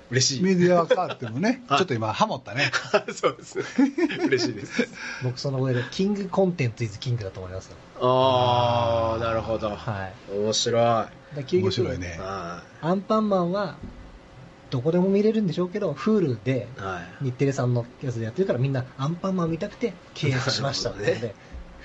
[0.10, 0.43] 嬉しい。
[0.43, 2.71] メディアは変わってもね はいちょっと今ハモったね
[3.13, 3.65] そうですね。
[4.25, 4.88] 嬉しいです。
[5.23, 7.75] 僕その上で、キングコンテンツイズキングだと思いますよ。
[8.01, 9.69] ああ、なるほど。
[9.69, 10.38] はい。
[10.38, 11.01] 面白
[11.34, 11.36] い。
[11.36, 13.77] で究極面白いねはアンパンマンは、
[14.72, 16.82] どこでも見れるんでしょうけど、Hulu でい。
[16.82, 17.26] はい。
[17.26, 21.36] 日テレさんのやつでやってるからみんなアンパンマン見たくて契約しましたってなるほので、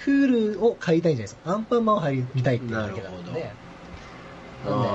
[0.05, 1.53] Hulu を買いたいんじゃないですか。
[1.53, 3.53] アンパンマンを入りたいっていうだけなので。
[4.65, 4.89] なんで、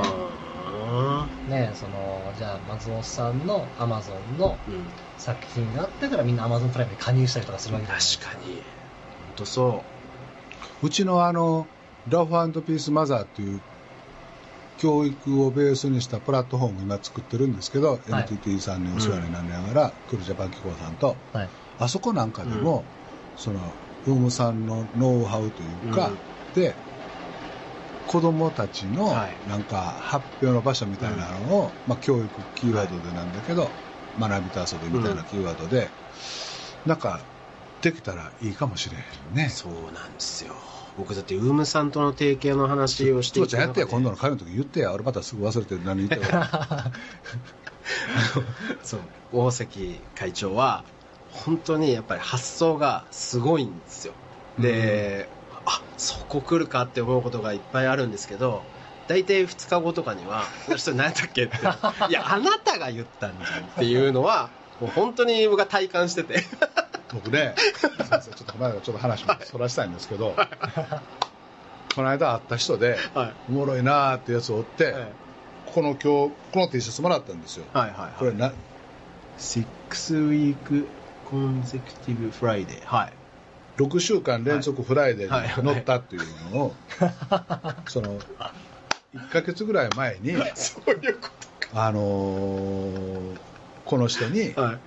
[0.94, 4.84] あね、その、じゃあ松本さんの Amazon のーうん。
[5.18, 8.56] 作品があったからみんな Amazon プライムに加入したりとかするわけじゃないです確かに。
[8.56, 8.64] 本
[9.36, 9.84] 当そ
[10.82, 11.68] うちのあの
[12.08, 12.32] ラフ
[12.64, 13.62] ピースマザーっていう
[14.82, 18.02] 教育をベースにしたプラットフォーム今作ってるんですけど、はい。
[18.08, 21.50] NTT さんにお世話になりながら、クルジャパン機構さんとはい。
[21.78, 22.84] あそこなんかでも、
[23.36, 23.60] その
[24.08, 26.20] ウームさんのノウハウというか、うん。
[26.54, 26.76] で
[28.08, 29.38] 子供たちのはい。
[29.48, 33.72] なんか発表の場所みたいなのを、まあ、教育キーワードでなんだけど、
[34.20, 35.90] 学びと遊びみたいなキーワードで、
[36.86, 37.22] なんか
[37.82, 39.00] できたらいいかもしれへ
[39.34, 39.50] んね。
[39.50, 40.56] そうなんですよ。
[40.98, 44.16] 僕だって、ウームさんとの提携の話をしてつばちゃんやってや、今度の。
[44.16, 46.20] の会の時言ってや、俺またすぐ忘れて何言って。
[48.84, 49.00] そう。
[49.32, 50.84] 大関会長は、
[51.32, 54.14] 本当にやっぱり発想がすごいんですよ。
[54.60, 55.30] で、
[55.66, 58.62] あ、そこ来るかって思うことがいっぱいあるんですけど、
[59.08, 60.44] 大体2日後とかには、
[60.78, 61.46] それ何やったっけ？
[61.46, 61.58] って。
[62.10, 66.44] いや、あなたが言ったんじゃんっていうのは、もう本当に僕が体感してて。
[67.14, 67.92] 僕ね、ちょっ
[68.46, 70.36] と前からちょっと話もそらしたいんですけど、
[71.96, 73.34] この間会った人で、はい。
[73.50, 74.96] おもろいなーってやつを追って、
[75.66, 77.66] この今日、この T シャツもらったんですよ。
[77.74, 78.12] はいはいはい。
[78.18, 78.54] これな、
[79.38, 79.66] Six
[80.30, 80.88] Week
[81.26, 82.82] Consecutive Friday。
[82.86, 83.14] はい。
[83.78, 86.76] 6週間連続フライデはいーに乗ったっていうのを、
[87.88, 88.20] その、
[89.16, 91.30] 1ヶ月ぐらい前に、 そういうこ
[91.74, 93.38] あのー
[93.86, 94.62] この人に、と。
[94.62, 94.78] はい。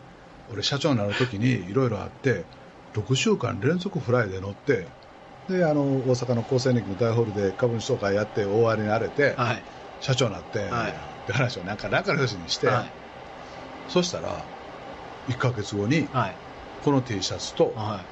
[0.53, 2.45] 俺社長になる時にいろいろあって
[2.95, 4.87] 6週間連続フライで乗って
[5.49, 9.63] であの大阪の厚生年金の大ホールで株主総会やって大荒れに荒れて、はい。
[10.01, 12.91] 社長になって、はいって話をなんか仲良しにして、はい。
[13.89, 14.45] そしたら
[15.29, 16.37] 1ヶ月後にはい。
[16.83, 18.05] この T シャツとは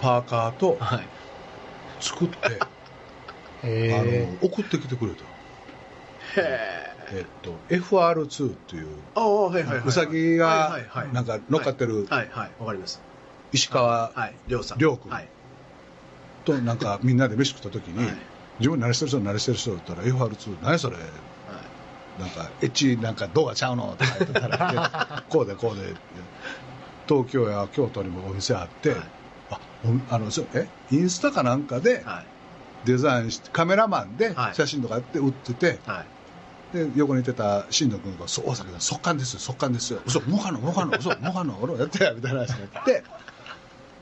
[0.00, 0.78] パーカーと。
[2.00, 2.66] 作って、あ
[3.64, 5.22] への送ってきてくれた、
[6.40, 9.86] へえっと、FR2 っていうああ、はいはいはい。
[9.86, 10.78] うさぎが
[11.12, 13.00] なんか乗っかってるはいはい、わかります。
[13.52, 14.78] 石川はい、りょうさん。
[14.78, 15.28] りょうくんはい。
[16.44, 18.16] となんかみんなで飯食った時に、はい
[18.58, 20.96] 自分慣れしてる人慣れしてる人だったら FR2 何それ？
[22.18, 25.92] なんかエッチなんか動画ちゃうのとか言ってたら こうでこうで
[27.06, 28.98] 東京や京都にもお店あって、はい
[29.50, 30.68] あおあのえ？
[30.90, 32.24] インスタかなんかではい。
[32.86, 36.06] デザインしてカメラマンではい写真とかやって売ってて、はい。
[36.76, 40.00] で横にいてた新野君が「そう大阪さん速乾ですよ速乾ですよ。
[40.04, 43.04] 嘘もうかんのかんの嘘もうかんの俺もやってや」みたいな話になって。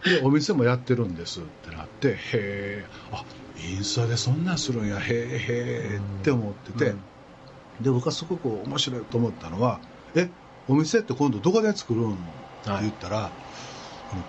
[0.05, 3.25] でお店もやってるんですってなってへえあ
[3.57, 7.01] インスタでそんなんするんやへえへえって思ってて、うん
[7.81, 9.81] で僕はすごく面白いと思ったのは
[10.15, 10.31] 「え
[10.69, 13.44] お店って今度どこで作るん?」って言ったら、この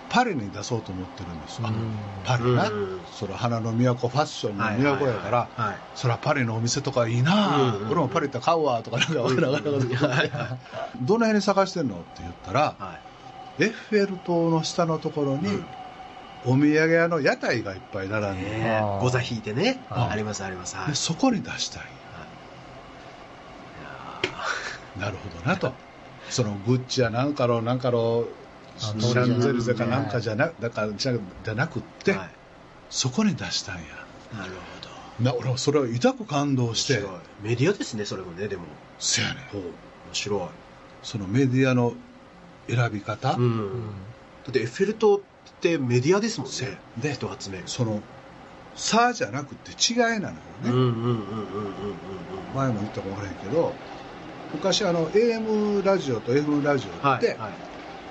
[0.08, 1.94] パリに出そうと思ってるんですよ、うん。
[2.24, 3.00] パリな、うん。
[3.12, 5.76] それ花の都ファッションのはい都やから、はい。
[5.94, 10.58] そりゃパリのお店とかいいなあ、うん俺もパリ行ったら買うわとかなんかわけわかってはいは
[11.02, 11.96] どの辺に探してんの？
[11.96, 12.98] って言ったら、は
[13.58, 13.64] い。
[13.64, 15.64] エッフェル塔の下のところに、うん。
[16.44, 18.76] お土産屋の屋台がいっぱい並んでる、ねえ。
[18.76, 19.00] あー。
[19.00, 19.80] ゴザ引いてね。
[19.90, 20.76] ありますあります。
[20.76, 20.94] は。
[20.94, 21.82] そこに出したい。
[24.96, 25.00] い。
[25.00, 25.72] なるほどなと。
[26.30, 28.24] そのグッチやなんかのなんかの
[28.76, 31.12] あシャンゼリゼかなんかじゃなだからじゃ
[31.44, 32.30] じゃなくって、はい
[32.88, 33.82] そこに出したんや
[34.32, 34.58] なるほ
[35.20, 35.30] ど。
[35.30, 37.02] な俺はそれを痛く感動して
[37.42, 38.62] メディアですね、それもね、でも。
[39.00, 39.64] せやねん面
[40.12, 40.40] 白い。
[41.02, 41.94] そのメディアの
[42.68, 43.42] 選び方、うん。
[43.42, 43.82] うん
[44.44, 45.20] だってエッフェル塔っ
[45.60, 46.78] てメディアですもんね。
[46.98, 47.64] で人集める。
[47.66, 48.00] その
[48.76, 50.70] 差じゃなくて違いなのよね、
[52.54, 53.72] 前も言ったかもわからへんけど
[54.52, 57.52] 昔あの AM ラジオと FM ラジオって、はいはい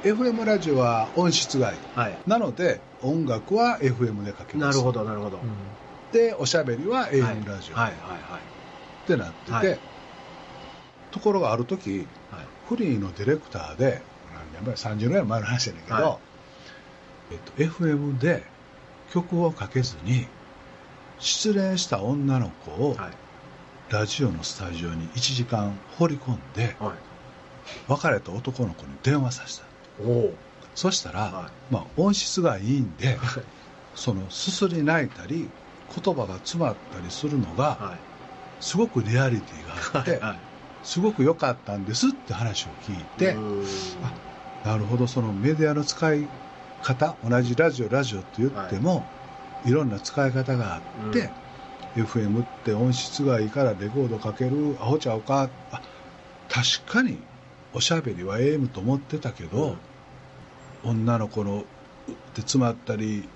[0.05, 1.73] FM ラジオは音質外。
[1.95, 2.17] はい。
[2.27, 4.77] なので音楽は FM でかけます。
[4.77, 5.39] なるほどなるほど。
[6.11, 7.13] でおしゃべりははい。
[7.15, 7.75] AM ラジオ。
[7.75, 9.79] はいはいってなってて、はい。
[11.09, 11.97] ところがある時はい。
[11.97, 12.07] はい。
[12.69, 13.99] フリーのディレクターで
[14.53, 16.19] 何年前30年前の話やねんけど、は
[17.31, 18.43] えっと、FM で
[19.11, 20.27] 曲をかけずに
[21.17, 23.11] 失恋した女の子をはい。
[23.89, 26.91] ラジオのスタジオに1時間放り込んではい。
[27.87, 30.33] 別れた男の子に電話させたおお
[30.73, 33.17] そしたら、はまあ、音質がいいんで
[33.95, 35.47] そのすすり泣いたり
[36.03, 38.15] 言葉が詰まったりするのがはい。
[38.59, 40.39] すごくリアリティがあってはい
[40.83, 43.65] すごく良かったんですって話を聞いてうーん。
[44.63, 46.27] なるほどそのメディアの使い
[46.83, 49.03] 方同じラジオラジオって言っても、
[49.65, 50.79] い、ろんな使い方があ
[51.09, 51.29] って、
[51.95, 55.81] FM って音質がいいからレコードかけるアホちゃうかあ
[56.49, 57.17] 確かに
[57.75, 59.75] おしゃべりは AM と思ってたけど、
[60.85, 61.63] 女の子のうっ
[62.33, 63.27] て詰まったり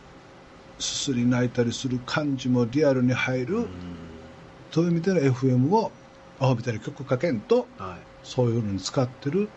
[0.80, 3.68] すすり泣いたりする感じもリアルに入る、うん。
[4.72, 5.92] そういう意味での FM を
[6.40, 9.50] アホみたいに曲かけんとはそういうのに使ってる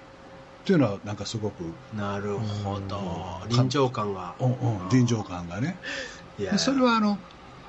[0.62, 2.98] っていうのはなんかすごく、いなるほど。
[3.44, 3.48] うん。
[3.50, 4.34] 臨場感が。
[4.40, 5.76] うんうん、臨場感がね。
[6.38, 7.18] でそれはあの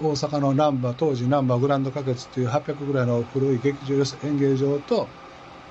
[0.02, 5.08] 大阪の難波当時難波グランド花月っていう800ぐらいの古い劇場演芸場と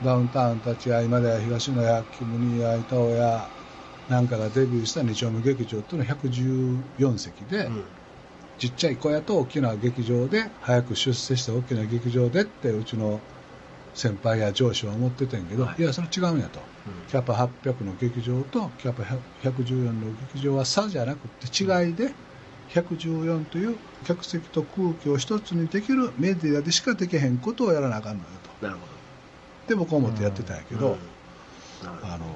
[0.02, 3.48] ダウンタウン立ち会いまでや東野やキムニや板尾や
[4.08, 7.84] なんかがデビューした二丁目劇場っていうのは114席で、うん。
[8.58, 13.20] ちっちゃい小屋と大きな劇場で早く出世して大きな劇場でってうちの
[13.94, 15.82] 先輩や上司は思ってたんやけど、はい。
[15.82, 16.60] い、やそれ違うんやと。
[17.08, 19.02] キャパ800の劇場とキャパ
[19.42, 19.92] 114の
[20.32, 22.10] 劇場は差じゃなくて違いで
[22.70, 28.28] 114という客席と空気を一つにできるメディアでしかできへんことをやらなあかんのよ
[28.60, 28.66] と。
[28.66, 28.91] なるほ
[29.66, 30.96] で僕は思ってやってたんやけど
[32.02, 32.26] あの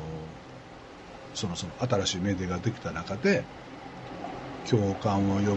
[1.34, 3.44] そのその新しいメディアができた中で
[4.68, 5.56] 共感を呼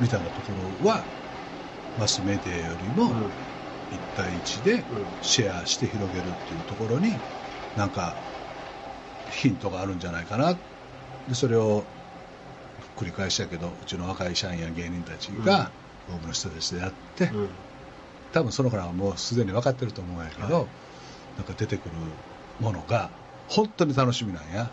[0.00, 1.04] みたいなところは
[1.96, 3.32] マスメディアよりもうん。
[3.90, 5.06] 1対1でうん。
[5.20, 7.20] シェアして広げるっていうところに
[7.76, 8.16] なんか
[9.30, 10.54] ヒントがあるんじゃないかな。
[11.28, 11.84] でそれを
[12.96, 15.70] 繰り返したけどうちの若い社員や芸人たちが
[16.08, 17.48] 大部の人たちでやって、うん
[18.34, 20.66] 多分その子らはもうすでに分かってると思うんやけど、はい。
[21.36, 21.94] なんか出てくる
[22.60, 23.10] ものが
[23.48, 24.70] 本当に楽しみなんや。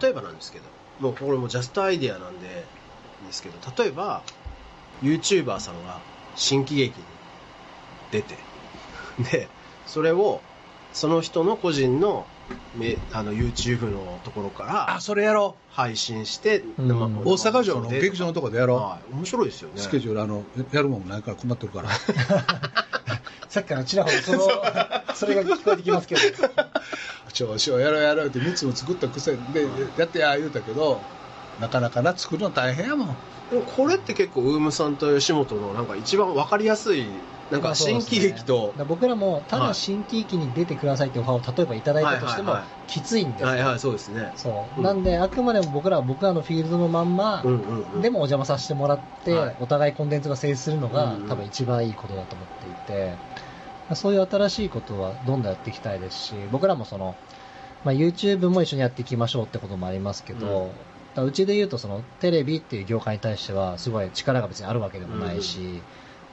[0.00, 0.64] 例えばなんですけど
[1.00, 2.46] もうこれもジャストアイディアなんで
[3.26, 4.22] ですけど例えば
[5.02, 6.00] YouTuber さんが
[6.36, 7.04] 新喜劇に
[8.12, 8.36] 出て
[9.32, 9.48] で
[9.86, 10.40] それを
[10.92, 12.37] その人の個人のめ
[13.12, 16.90] あの YouTube のところからそれやろ配信して、うん。
[16.90, 19.80] 大阪城の劇場のとこでやろう、はい、面白いですよね。
[19.80, 21.90] スケジュールあのやるもんないから困ってるから。
[23.48, 24.40] さっきからちらほらその、
[25.14, 26.20] それが聞こえてきますけど。
[27.32, 29.38] 調子をやろうやろうって3つも作ったくせで
[29.96, 31.00] やってや言うたけど
[31.60, 33.16] なかなかな作るの大変やもん。
[33.50, 37.06] でもこれって結構ウームさんと吉本のなんか一番わかりやすい
[37.50, 43.40] なんか新喜劇と僕らも、ただ新喜劇に出てくださいってオファーを例えばいただいたとしてもきついんです。
[43.42, 43.48] よ。
[43.48, 44.32] はいはいそうですね。
[44.36, 44.78] そう。
[44.78, 44.84] うん。
[44.84, 48.02] なんで、あくまでも僕らは僕らのフィールドのまんま、うんうんうん。
[48.02, 49.56] でもお邪魔させてもらって、はい。
[49.60, 51.28] お互いコンテンツが成立するのが、うんうん。
[51.28, 53.14] 多分一番いいことだと思っていて、
[53.94, 57.16] そういう新しいことはどんどんやっていきたいですし、僕らもその、
[57.84, 60.70] まあ、YouTube も一緒にやっていきましょうってこともありますけど、
[61.16, 61.24] うん。
[61.24, 65.84] うちで言うとそのテレビっていう業界に対してはすごい力が別にあるわけでもないし、だか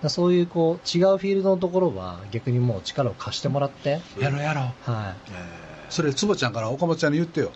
[0.04, 4.92] らそういうこう違うフィールドのところは逆にもう力を貸してもらって、やろうやろう。
[4.92, 7.52] はえそれ坪ちゃんから岡本ちゃんに言ってよ。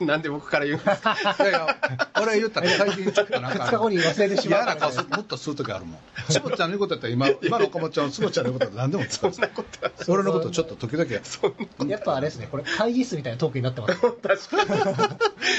[0.00, 1.16] なんで僕から言うんですか？
[1.38, 1.76] いやいや
[2.20, 5.98] 俺言ったら最近ちょっとなんい、か2日後に忘れてしま嫌うもっとする時あるもん。
[6.30, 9.92] 坪ちゃんの言うことやったら今 今の岡本ちゃんは坪ちゃんの言うことは何でも使うそんなことは。
[10.08, 11.10] 俺のことちょっと時々。
[11.90, 14.00] やっぱあれですね、これ会議室みたいなトークになってます。
[14.50, 14.74] 確か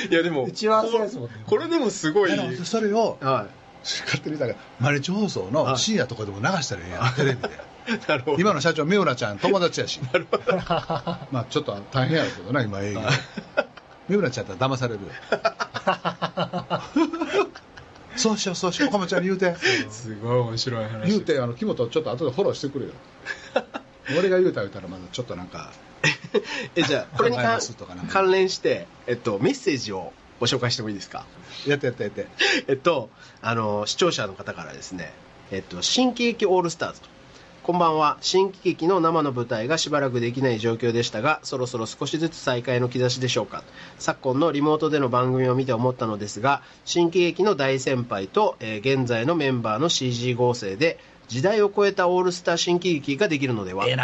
[0.08, 0.12] に。
[0.12, 1.44] いやでも打ち合わせですもんね。
[1.46, 2.32] これでもすごい。
[2.66, 3.46] それをは
[3.84, 7.14] 勝手にだから毎日放送の深夜とかでも流したらええやん。
[7.16, 7.50] テレビで。
[8.40, 10.00] 今の社長三浦ちゃん友達やし。
[11.32, 13.02] まあちょっと大変やけどな今営業。
[14.08, 15.10] 三浦ちゃんやったら騙されるよ。
[18.16, 19.56] そうしようそうしよう岡本ちゃんに言うて。
[19.90, 21.08] すごい面白い話。
[21.10, 22.92] 言うてあの木本ちょっと後でフォローしてくれよ。
[24.18, 25.72] 俺が言うたら言うたらまだちょっとなんか
[26.76, 31.26] えじゃあこれに関連して、えっと、メッセージをご紹介してもいいですか？
[31.68, 32.28] やってやってやって
[32.68, 33.10] えっと、
[33.42, 35.14] あの、視聴者の方からですね、
[35.52, 37.08] えっと、新喜劇オールスターズと。
[37.64, 38.18] こんばんは。
[38.20, 43.64] 新喜劇の生の舞台がしばらくできない状況でしたが、そろそろ少しずつ再開の兆しでしょうか。
[44.00, 53.96] 昨今のリモートでの番組を見て思ったのですが、新喜劇の大先輩と、えー現在のメンバーの CG 合成で、時代を超えたオールスター新喜劇ができるのではえ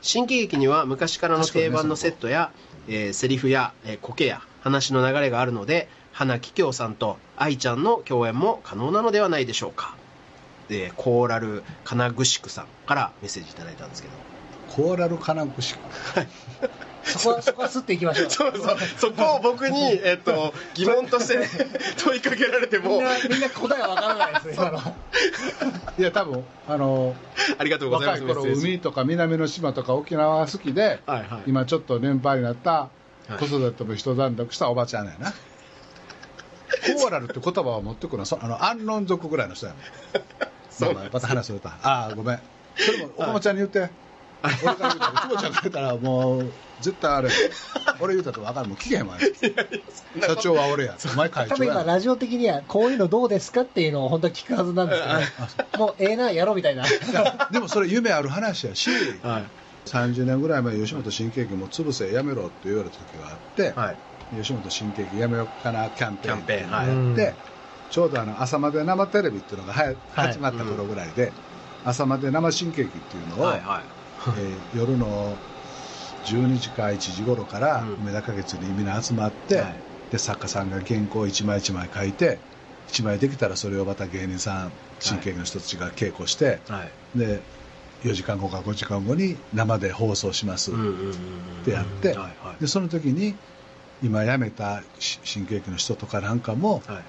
[0.00, 2.52] 新喜劇には昔からの定番のセットや、
[2.88, 9.94] えーセリフや、えー、コケや話の流れがあるので花紀京さんと愛ちゃんの共演も可能なのではないでしょうか。
[10.68, 14.14] でコーラル金具宿さんからメッセージいただいたんですけど。
[14.70, 15.60] コーラルカナンク。
[15.60, 15.74] シ
[17.04, 18.30] そこは、そこはすっていきましょう。
[18.32, 18.76] そうそう。
[18.96, 21.48] そこを僕に、えっと、疑問としてね
[21.98, 22.92] 問いかけられても。
[22.92, 24.80] みんな、みんな答えはわからないですね、今の。
[25.98, 27.14] いや多分あの
[27.58, 31.42] ありがとうございます若い頃海とか南の島とか沖縄が好きで、はいはい。
[31.46, 33.03] 今ちょっと年配になったはい
[33.38, 35.32] 子育ても一段落したおばちゃんやな、
[36.98, 39.74] コーラルって言葉を持ってくるのはそあの安論族ぐらいの人や。
[40.80, 42.40] もんまあまあまた話するとああごめん。
[42.76, 43.88] それもおかまちゃんに言って、
[44.42, 47.30] 俺から言うたら久保ちゃんから言ったらもう絶対あれ
[48.00, 48.68] 俺言うたと分かる。
[48.68, 49.16] もう聞けへんわ。
[49.18, 50.96] 社長は俺や。
[51.12, 51.72] お前会多長や。
[51.74, 56.84] 分今ラジオ的にはこういうのどうですかっていうのを本当は聞くはずなんですけど、もうええな、やろうみたいな。
[57.52, 58.90] でもそれ夢ある話やし
[59.22, 59.44] はい
[59.86, 63.96] 30年ぐらい前吉本新喜劇も潰せやめろって言われた時があって、はい。
[64.36, 67.34] 吉本新喜劇やめようかなキャンペーンっていうのがあって、
[67.90, 70.26] ちょうどあの朝まで生テレビっていうのがはやはい。
[70.28, 71.32] 始まった頃ぐらいで、
[71.84, 73.82] 朝まで生新喜劇っていうのを、はいはい。
[74.38, 75.36] えー夜の
[76.24, 77.94] 12時か1時頃からうん。
[77.96, 79.74] 梅田花月にみんな集まって、はい。
[80.10, 82.38] で作家さんが原稿一枚一枚書いて
[82.88, 87.18] 一枚できたらそれをまた芸人さん新喜劇の人たちが稽古して、はい。
[87.18, 87.40] で
[88.04, 90.74] 4時間後か5時間後に生で放送します、っ
[91.64, 92.60] てやって、はいはい。
[92.60, 93.34] でその時に
[94.02, 97.02] 今辞めたし新喜劇の人とかなんかもはい。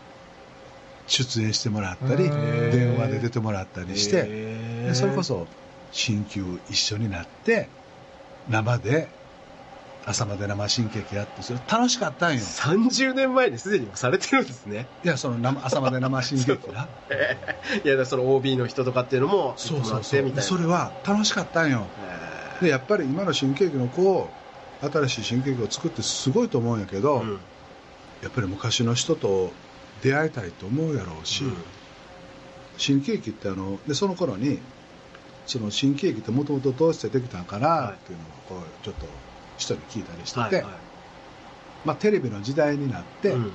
[1.08, 2.72] 出演してもらったりへー。
[2.72, 5.46] 電話で出てもらったりしてそれこそ
[5.92, 7.68] 新旧一緒になって
[8.50, 9.08] 生で
[10.08, 12.40] 朝まで生新喜劇やってそれ楽しかったんよ。
[12.40, 14.88] 30年前にすでにされてるんですね。
[15.04, 16.88] いやその生朝まで生新喜劇な
[17.84, 20.02] いやその OB の人とかっていうのもそうそうそう。
[20.02, 20.42] でてみたいな。
[20.44, 21.88] それは楽しかったんよ。
[22.62, 24.30] へでやっぱり今の新喜劇の子
[24.82, 27.40] 新しい新喜劇を作ってすごいと思うんやけど、ーうん。
[28.22, 29.52] やっぱり昔の人と
[30.04, 31.54] 出会いたいと思うやろうし、うん。
[32.78, 34.60] 新喜劇ってあのでその頃に
[35.48, 39.08] その新喜劇ってもともとどうしてできたんかなっていうのをこうちょっと
[39.58, 40.74] 人に聞いたりしてて、はいはい。
[41.84, 43.54] まあ、テレビの時代になって、うん。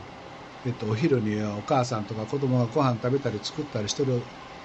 [0.64, 4.22] えっと、お昼にお母さんとか子供がご飯食べたり作ったりしてる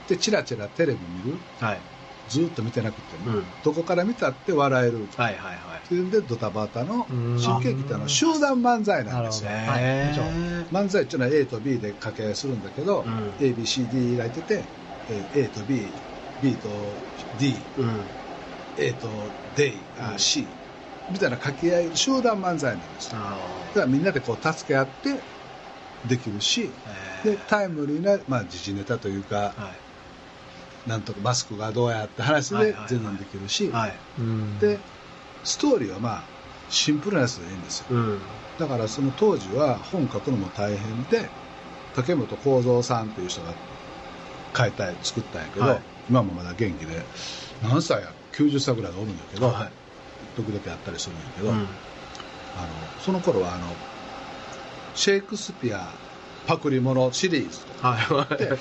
[0.07, 1.39] でチラチラテレビ見る。
[1.59, 1.81] はい。
[2.27, 3.45] ずーっと見てなくても、うん。
[3.63, 5.07] どこから見たって笑える。
[5.15, 5.79] はいはいはい。
[5.85, 7.39] っていうんでドタバタのうん。
[7.39, 9.71] 新喜劇ってあの集団漫才なんですよなるほど。
[9.71, 10.85] はい。
[10.85, 13.29] 漫才っていうのは A と B で掛け合いするんだけど、うん。
[13.39, 14.63] ABCD がいてて
[15.09, 16.69] えー A と BB と
[17.37, 18.05] D うん。
[18.77, 19.07] A と
[19.55, 20.45] D あうん C
[21.11, 23.27] みたいな掛け合い集団漫才なんですだか
[23.75, 25.15] らみんなでこう助け合って
[26.07, 27.31] できるしー。
[27.31, 29.71] でタイムリーな、まあ、時事ネタというか、は
[30.85, 30.89] い。
[30.89, 33.71] なんとかマスクがどうやって話で全然できるし、
[34.59, 34.77] で
[35.43, 36.23] ストーリーはまあ
[36.69, 37.85] シンプルなやつでいいんですよ。
[37.89, 38.19] うん。
[38.59, 41.27] だからその当時は本書くのも大変で
[41.95, 43.53] 竹本幸三さんという人が
[44.55, 45.81] 書いた作ったんやけど、はい。
[46.07, 47.01] 今もまだ元気で
[47.63, 49.84] 何歳や90歳ぐらいがおるんだけど、はい
[50.35, 51.55] 時々あったりするんやけど、うん。
[51.55, 51.65] あの
[52.99, 53.67] その頃はあの
[54.95, 55.89] シェイクスピア
[56.47, 58.37] パクリモノシリーズとはいはい。
[58.37, 58.55] で例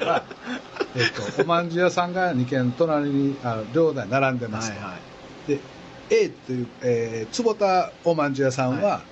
[0.00, 0.22] えば、
[0.96, 5.50] えっと、おまんじゅう屋さんが2軒隣にあの両台並んでますと、はいはい。
[5.50, 5.60] で
[6.10, 9.02] A という、えー坪田おまんじゅう屋さんは、は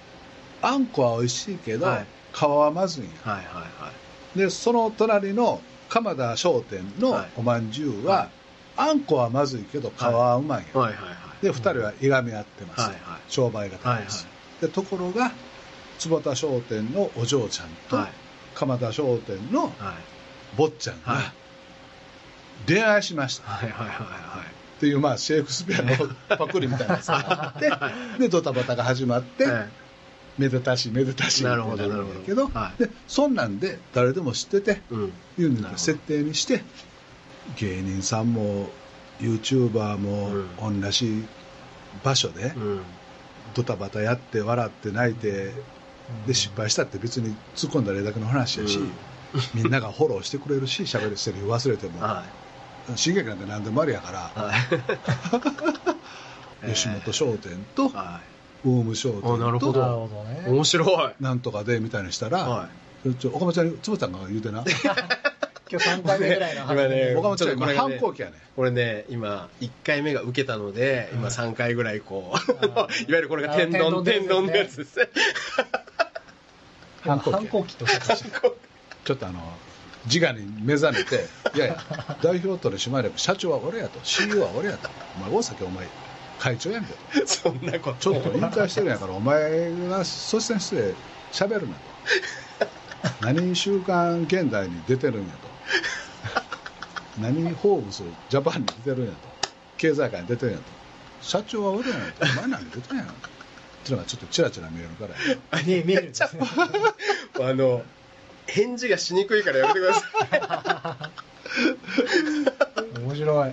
[0.62, 2.06] あんこは美味しいけど、はい。
[2.32, 3.12] 皮はまずいんや。
[3.24, 3.90] はいはいは
[4.34, 4.38] い。
[4.38, 7.28] でその隣の鎌田商店のはい。
[7.36, 8.28] おまんじゅうは、はい。
[8.76, 13.00] あんこはまずいけど皮はうまいんや、はいはいはいで2人はいがみ合ってます、はいはい。
[13.28, 14.26] 商売方です、
[14.60, 15.32] でところが
[15.98, 18.12] 坪田商店のお嬢ちゃんと、はい。
[18.54, 19.72] 鎌田商店のはい。
[20.56, 21.16] 坊ちゃんはい。
[21.16, 21.32] が
[22.66, 23.48] 恋愛しました。
[23.48, 24.04] はいはいはいは
[24.42, 24.46] い。
[24.76, 25.92] っていう、まあ、シェイクスピアの
[26.36, 27.70] パクリみたいなやつがあって
[28.20, 29.68] でドタバタが始まって、はい。
[30.38, 32.82] めでたしめでたしなるほどってるんだけどなるほどはい。
[32.82, 35.12] でそんなんで誰でも知っててうん。
[35.38, 36.62] いう設定にして
[37.56, 38.70] 芸人さんも
[39.22, 41.24] YouTuber も同じ
[42.02, 42.80] 場所でうん。
[43.54, 45.52] ドタバタやって笑って泣いて
[46.26, 48.92] で失敗したって別に突っ込んだらええだけの話やし、うん。
[49.54, 52.00] みんながフォローしてくれるし喋るセリフ忘れても。
[52.00, 52.24] は
[52.96, 54.42] 新劇なんて何でもありやから。
[54.42, 54.52] いは
[56.66, 56.72] い。
[56.74, 58.20] 吉本商店とは
[58.64, 60.08] オウム商店あなるほとなるほ
[60.46, 61.22] ど面白い。
[61.22, 62.68] なんとかでみたいにしたら、は
[63.18, 64.64] ちょ岡本ちゃんに坪ちゃんが言うてな
[65.72, 68.34] 今日3回目ぐらいの今ね岡本ちこれがね反抗期やね。
[68.54, 74.98] これね今1回目が受けたので今3回ぐらいこう いわゆるこれが天丼あ天丼天丼のやつです。
[74.98, 75.08] ね
[77.06, 78.24] 今反抗期反抗期。
[78.24, 78.56] と
[79.04, 79.40] ちょっとあの
[80.04, 81.82] 自我に目覚めて いやいや
[82.20, 85.86] 代表取締役社長は俺やと CEO は俺やとお前大崎お前
[86.38, 87.26] 会長やんけと。
[87.26, 87.96] そんなこと。
[87.98, 90.94] ちょっと引退してるんやからお前が率先して
[91.32, 91.80] 喋るなと。
[93.20, 95.51] 何週刊現代に出てるんやと
[97.20, 99.16] 何フォーブスジャパンに出てるんやと。
[99.76, 100.66] 経済界に出てるやんと。
[101.20, 102.06] 社長は俺やんと。
[102.22, 103.10] お前何出てんやんっ
[103.84, 105.14] ていうのがちょっとチラチラ見えるから
[105.50, 106.04] あ見え見える。
[106.04, 106.40] んですね
[107.40, 107.82] あの
[108.46, 111.10] 返事がしにくいからやめてくださ
[112.96, 113.00] い。
[113.00, 113.52] 面白い。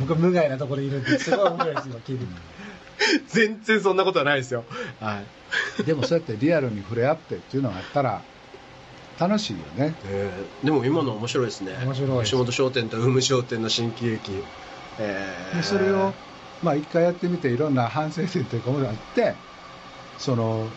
[0.00, 2.30] 僕は無害なところにいるんですごい面白いです今聞いてて
[3.28, 4.64] 全然そんなことはないですよ。
[5.00, 5.22] は
[5.78, 8.22] い、でもそうやってリアルに触れ合ってっていうのがあったら
[9.18, 9.94] 楽しいよね。
[10.04, 11.76] えーでも今の面白いですね。
[11.84, 14.42] 面白い吉本商店とウーム商店の新喜劇。
[14.98, 16.12] えーでそれを
[16.62, 19.34] まあ一回やってみていろんな反省点というかもあって
[20.18, 20.68] その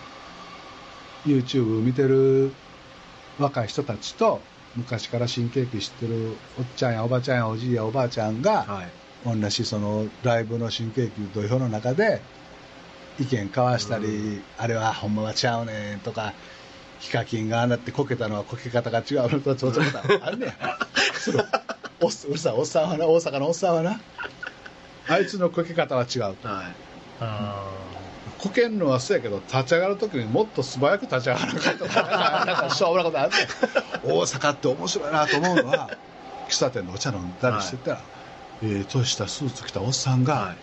[1.25, 2.51] YouTube 見てる
[3.39, 4.41] 若い人たちと
[4.75, 8.89] 昔から新喜劇知ってるおっちゃんやおばちゃんやおじいやおばあちゃんがはい。
[9.25, 12.21] 同じそのライブの新喜劇土俵の中で
[13.19, 16.33] 意見交わしたり、あれはほんまはちゃうねんとか
[16.99, 19.81] ヒカキンがああなってこけたのはこけ方が違うのとちょっと
[20.25, 20.53] あんねや
[21.19, 21.43] その
[22.01, 23.99] おっうるさいおっさんはな大阪のおっさんはな
[25.07, 26.35] あいつのこけ方は違うはい。
[27.19, 27.63] あ
[28.37, 34.11] こけんのはそうやけど立ち上がるときにもっと素早く立ち上がらなかったとかなんか しょうもなことあるねん。
[34.13, 35.89] 大阪って面白いなと思うのは
[36.49, 38.01] 喫茶店のお茶飲んだりしてたら、
[38.63, 40.55] ええ年したスーツ着たおっさんが、はい。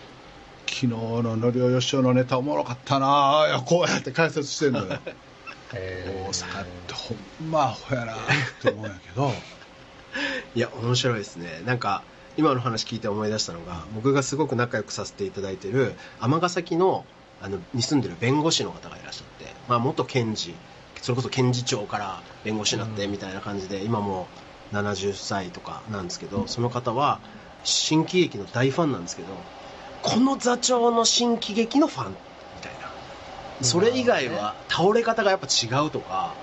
[0.67, 3.07] 昨日ののりおよしおのネタおもろかったな
[3.55, 4.97] あこうやって解説してんのよ
[5.75, 8.15] 大阪ってほんまアホやなっ
[8.61, 9.31] て思うんやけど。
[10.55, 11.61] いや面白いですね。
[11.65, 12.03] なんか
[12.37, 17.05] 今の話聞いて思い出したのが僕がすごく仲良くさせていただいてる尼崎の
[17.41, 20.55] あのに住んでる弁護士の方がいらっしゃって、まあ、元検事
[21.01, 24.27] それこそ検事長から弁護士になってみたいな感じで、今も
[24.71, 27.19] う70歳とかなんですけどその方は
[27.63, 29.27] 新喜劇の大ファンなんですけど
[30.01, 32.15] この座長の新喜劇のファン
[33.61, 36.35] それ以外は倒れ方がやっぱ違うとか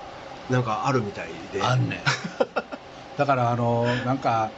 [0.49, 1.61] なんかあるみたいで。
[1.61, 1.99] あんねん。
[3.17, 4.51] だからあのなんか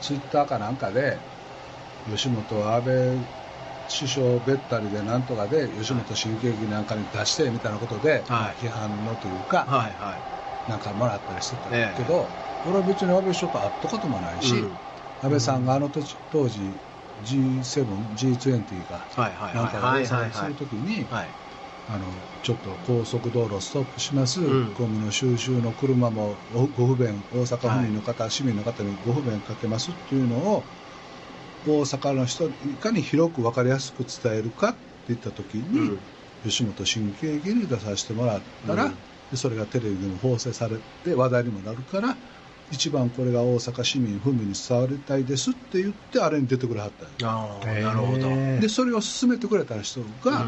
[0.00, 1.18] ツイッターかなんかで
[2.08, 2.94] 吉本安倍
[3.88, 8.64] 首相べったりでなんとかで吉本新喜劇なんかに出してみたいなことで、はい。
[8.64, 10.14] 批判のというか、はいは
[10.68, 11.86] なんかもらったりしてたんええ。
[11.86, 12.28] だけど、
[12.66, 14.78] 俺は別に安倍首相と会ったこともないし、うん。
[15.22, 16.76] 安倍さんがあの時当時
[17.22, 19.54] G7、G20 がいはいはい。
[19.54, 21.34] なんかはい開催するときに、はい。
[21.90, 22.04] あの
[22.42, 24.74] ちょっと高速道路ストップします、うん。
[24.74, 30.66] ゴミの収集の車もごご不便、大阪府民の方、市民の方にご不便かけますっていうのを、
[31.66, 36.00] 大阪の人にいかに広く分かりやすく伝えるかって言ったときに、うん。
[36.44, 38.98] 吉本新喜劇に出させてもらったら、うん。
[39.30, 42.16] でそれがテレビでも放送されて話題にもなるから、
[42.70, 50.46] 一番これが大阪市民、府民に伝わりたいですって言って、あれに出てくれはったなるほど、うんでそれを進めてくれた人が、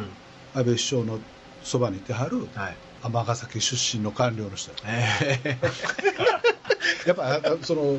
[0.55, 1.21] 安倍首相の
[1.63, 2.77] そばにいてはるはい。
[3.03, 4.77] 尼崎出身の官僚の人や
[5.23, 5.59] え
[7.07, 7.99] やっぱあその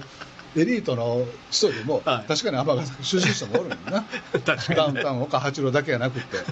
[0.55, 2.27] エリートの人でも、はい。
[2.27, 4.05] 確かに尼崎出身の人もおるんよな。
[4.75, 6.37] ダウンタウン岡八郎だけじゃなくて。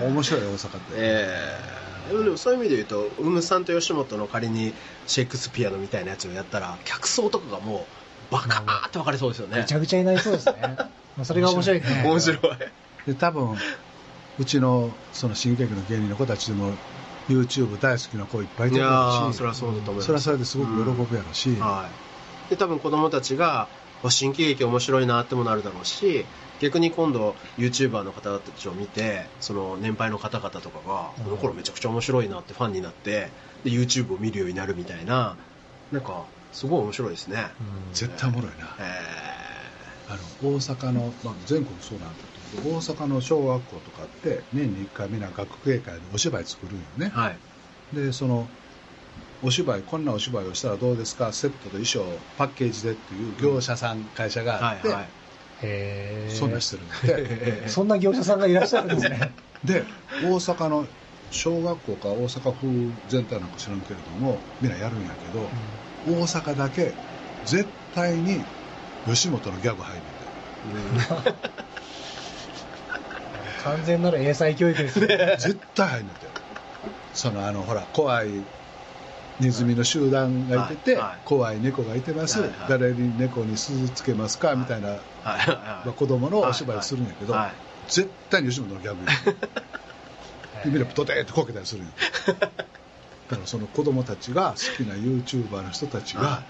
[0.00, 1.60] 面白い大阪って、え
[1.90, 4.74] えでもそういう意味で言うとウムさんと吉本の仮に
[5.06, 7.86] シェイクスピアのみたいなやつをやったら客層とかがも
[8.30, 9.58] うバカーって分かれそうですよね。
[9.58, 10.54] めちゃくちゃになりそうですね。
[11.16, 11.86] まあそれが面白いね。
[12.04, 12.40] 面白い。
[13.06, 13.56] で多分
[14.38, 16.72] うちのその新喜劇の芸人の子たちでも
[17.28, 20.06] YouTube 大好きな子いっぱいいてるいやーしそれはそうだと思います。
[20.06, 21.88] それはそれですごく喜ぶやろし、は
[22.48, 23.68] い、で多分子供たちが
[24.02, 26.26] わ新喜劇面白いなってもなるだろうし
[26.60, 31.24] 逆に今度 YouTuber の方たちを見てその年配の方々とかがうん。
[31.24, 33.32] この頃めちゃくちゃ面白いなってファンになって
[33.64, 35.36] で YouTube を見るようになるみたいな
[35.90, 37.92] なんかすごい面白いですね、うん。
[37.92, 38.76] 絶対おもろいな。
[38.78, 39.34] え
[40.06, 47.06] あの大阪の、まあ、全国そうなんだけど大阪の小学校とかって年に1回みんな学芸会でお芝居作るんよね。
[47.06, 47.38] ー、はい。
[47.92, 48.48] でその
[49.42, 51.32] お芝居こんなお芝居をしたらどうですか？
[51.32, 52.00] セットと衣装
[52.36, 55.23] パッケージでっていう業者さん、会社があって、はいはい
[55.60, 56.94] そんなんしてるんで
[57.64, 59.32] えそんな業者さんがいらっしゃるんですね。
[59.64, 59.82] で
[60.22, 60.86] 大阪の
[61.30, 62.68] 小学校か大阪風
[63.08, 65.48] 全体なんか知らんけれどもみんなやるんやけど、
[66.06, 66.92] 大阪だけ
[67.44, 68.44] 絶対に
[69.06, 71.34] 吉本のギャグ入るんだよ。
[73.64, 75.36] 完全なる英才教育ですね。
[75.38, 76.26] 絶対入んねんて。
[77.14, 78.28] そのあのほら怖い
[79.40, 81.18] ネズミの集団がいてて、はいはい。
[81.24, 82.58] 怖い猫がいてます、はいはい。
[82.68, 85.38] 誰に猫に鈴つけますか、みたいな、はいはい。
[85.38, 87.52] はいまあ、子供のお芝居するんやけど、はい。
[87.88, 89.10] 絶対に吉本のギャグで
[90.70, 91.92] みんなドテーってこけたりするんよ
[93.28, 96.44] だからその子供たちが好きな YouTuber の人たちが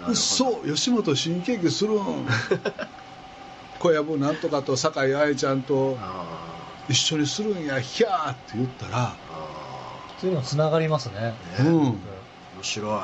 [0.00, 2.26] はい「そう吉本新喜劇するん。
[3.78, 6.46] 小籔なんとかと酒井愛ちゃんとあ
[6.88, 9.14] 一緒にするんやひゃー」って言ったら
[10.20, 11.34] そういうのつながりますね。
[11.60, 12.00] うん
[12.54, 13.00] 面白い。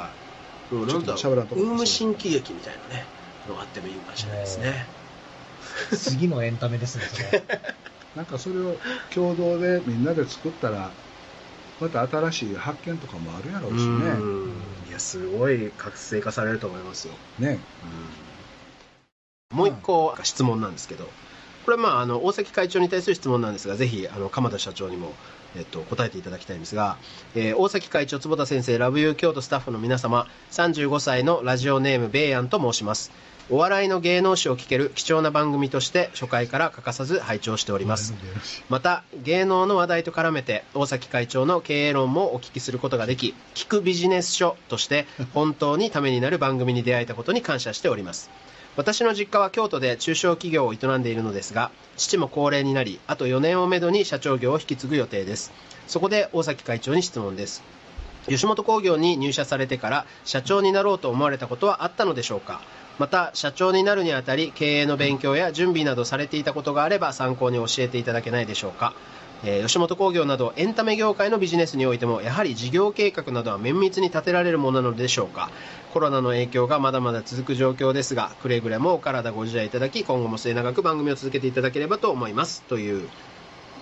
[0.70, 3.06] でもなんだちょっと喋らんとこウーム新喜劇みたいなね
[3.48, 4.88] のがあってもいいかもしれないですね。
[5.96, 7.42] 次のエンタメですね、それ。
[8.14, 8.78] なんかそれを
[9.14, 10.90] 共同でみんなで作ったら
[11.80, 13.82] また新しい発見とかもあるやろうしね。
[13.82, 14.88] うん。
[14.88, 17.14] いや、すごい活性化されると思いますよ。
[17.38, 17.58] ね。
[19.54, 21.04] もう一個質問なんですけど、
[21.64, 25.14] これはまああの大崎会長に対する質問なんですが、ぜひあの鎌田社長にも、
[25.56, 26.96] えっと、答えていただきたいんですが、
[27.34, 33.10] えー大崎会長、坪田先生、ラブユー京都スタッフの皆様、35歳のラジオネーム、ベイヤンと申します。
[33.52, 38.14] お笑いの芸能史を聞ける貴重な番組として初回から欠かさず拝聴しております。
[38.68, 48.30] また芸能の話題と絡めて大崎会長の経営論もお聞きすることができ聞くビジネス書として本当にためになる番組に出会えたことに感謝しております
[48.76, 55.52] 私の実家は京都で中小企業を営んでいるのですが父も高齢になりあと4年をめどに社長業を引き継ぐ予定です。
[55.86, 57.62] そこで大崎会長に質問です。
[58.28, 62.60] 吉本興業に入社されてから社長になろうと思われたことはあったのでしょうか？
[62.98, 68.94] また社長になるにあたり経営の勉強や準備などされていたことがあれば参考に教えていただけないでしょうか、
[69.44, 75.50] えー吉本興業などエンタメ業界のビジネスにおいてもやはり事業計画などは綿密に立てられるものなのでしょうか。
[75.92, 82.62] コロナの影響がまだまだ続く状況ですがくれぐれもお体ご自愛いただき今後も末永く番組を続けていただければと思います。
[82.62, 83.08] という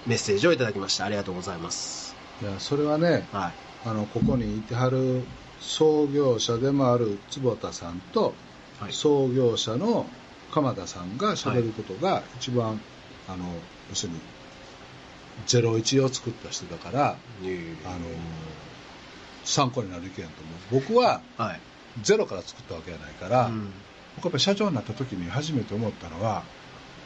[0.07, 1.05] メッセージをいただきました。
[1.05, 2.15] ありがとうございます。
[2.41, 3.53] いやそれはねはい。
[3.89, 5.23] あのここにいてはる
[5.61, 8.35] 創業者でもある坪田さんと、
[8.81, 8.93] はい。
[8.93, 10.07] 創業者の
[10.53, 12.81] 鎌田さんがしゃべることが一番、
[13.29, 13.45] あの
[13.91, 14.21] 要するに
[15.47, 17.19] 01を作った人だからあの
[19.45, 20.83] 参考になる意見だと思う。
[20.89, 21.61] 僕ははい。
[22.03, 23.73] ゼロから作ったわけじゃないから、うん。
[24.17, 26.43] 僕やっぱり社長になった時に初めて思ったのは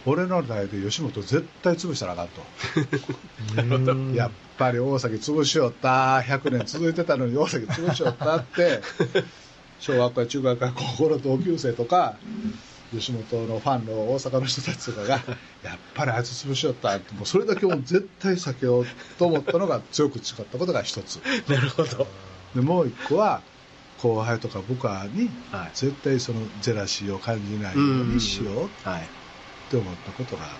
[0.04, 2.42] 俺の代で吉本絶対潰したらあかんと。
[4.16, 6.18] やっぱり大崎潰しよった。
[6.20, 8.80] 100年続いてたのに大崎潰しよったって
[9.78, 12.16] 小学校や中学校や高校の同級生とか
[12.92, 15.08] 吉本のファンの大阪の人たちとかが
[15.64, 18.86] やっぱりあいつ潰しよったってもうそれだけもう絶対避けよう
[19.18, 21.16] と思ったのが強く誓ったことが一つ。
[21.48, 22.06] なるほど。
[22.54, 23.40] でもう一個は
[23.98, 25.70] 後輩とか部下にはい。
[25.74, 29.08] 絶対そのジェラシーを感じないようにしようっはい
[29.70, 30.50] て思ったことが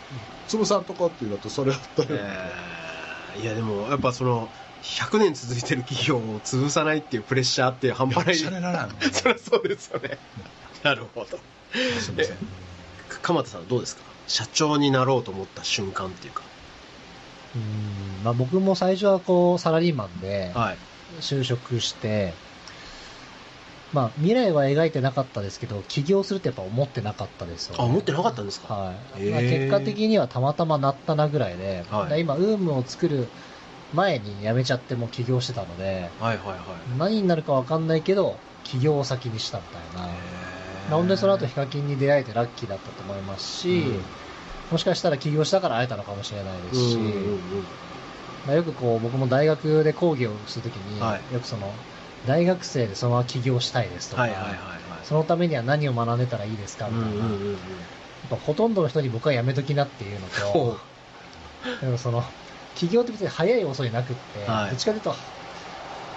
[0.49, 4.51] 潰さんとこっていうのとそれをとるえーいやでもやっぱその
[4.83, 8.37] 100年続いてる企業を潰さないっていうプレッシャーって半端ない。
[8.37, 8.91] シャレならん。
[9.13, 10.19] そりゃそうですよね。
[10.83, 11.39] なるほど
[11.73, 12.37] すみません。
[13.23, 14.03] 鎌田さんはどうですか？
[14.29, 16.43] 社長になろうと思った瞬間っていうか。
[17.55, 20.77] うんまあ、僕も最初はこうサラリーマンではい。
[21.21, 22.33] 就職して、
[23.93, 28.73] まあ、未来は描いてなかったですけど起業するってやっぱ思ってなかったですよ、ね、あ思ってなかったんですか？
[28.75, 29.25] はい。
[29.25, 32.23] まあ、結果的にはたまたまなったなぐらいで、はい。
[32.23, 33.29] 今、ウームを作る
[33.93, 36.99] 前に辞めちゃってもう起業してたので、はいはいはい。
[36.99, 40.09] 何になるか分かんないけど、起業を先にしたみたいな、
[40.89, 44.05] なのでその後ヒカキンに出会えてラッキーだったと思いますし、うん。
[44.71, 47.67] もしかしたら起業したから会えたのかもしれないですし、うんうんうん。
[48.45, 51.33] まあ、よくこう僕も大学で講義をするときに、はい。
[51.33, 51.75] よくその
[52.27, 54.59] 大学生でそのまま起業したいですとか、はいはいはいはい。
[55.05, 60.79] そのためには何を学んでたらいいですかみたいな、やっぱほとんどの人に僕はやめときなっていうのほと、
[61.81, 62.23] でもその
[62.75, 64.71] 起業って別に早い遅いなくって、はい。
[64.71, 65.15] どっちかというと、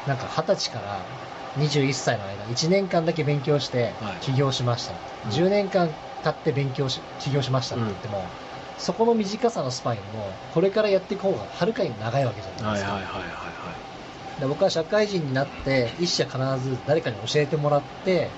[0.05, 1.05] なんか20歳から
[1.57, 4.19] 21歳の間、1年間だけ勉強してはい。
[4.21, 4.93] 起業しました、
[5.25, 5.31] うん。
[5.31, 5.89] 10年間
[6.23, 8.27] 経って勉強し起業しましたって言っても、
[8.77, 12.93] そこの短さのスパンよりも、これからやっていく方がはるかに長いわけじゃないですか。
[12.93, 13.95] はいはいはいはい
[14.39, 18.31] で僕は社会人になって、一社必ず誰かに教えてもらって、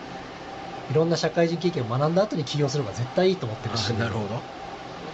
[0.92, 4.42] いろんな社会人経験を学んだ後に起業するのが絶対いいと思ってるし、はいなるほど。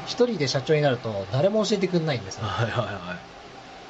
[0.06, 2.46] 一人で社長になると誰も教えてくれないんですよ。
[2.46, 3.16] はいはいはい。
[3.16, 3.43] で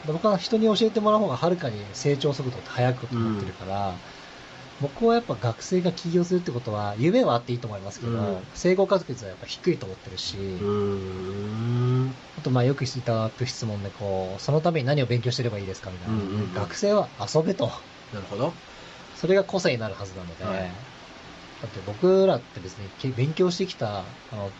[0.04, 4.02] 僕は人に教えてもらう方がはるかに成長速度って速くと思ってるから、
[4.80, 8.50] 僕はやっぱ学生が起業するってことは、夢はあっていいと思いますけど、うん。
[8.54, 10.60] 成功確率はやっぱ低いと思ってるし、
[12.36, 16.52] あとまあよくいただく質問でこう、そのために何を勉強してればいいですかみたいな、うんうんうん。
[16.52, 17.72] 学生は遊べと。
[18.12, 18.56] なるほど。
[19.14, 20.74] それが個性になるはずなので、はい。
[21.62, 24.54] だって僕らって別にけ勉強してきたあの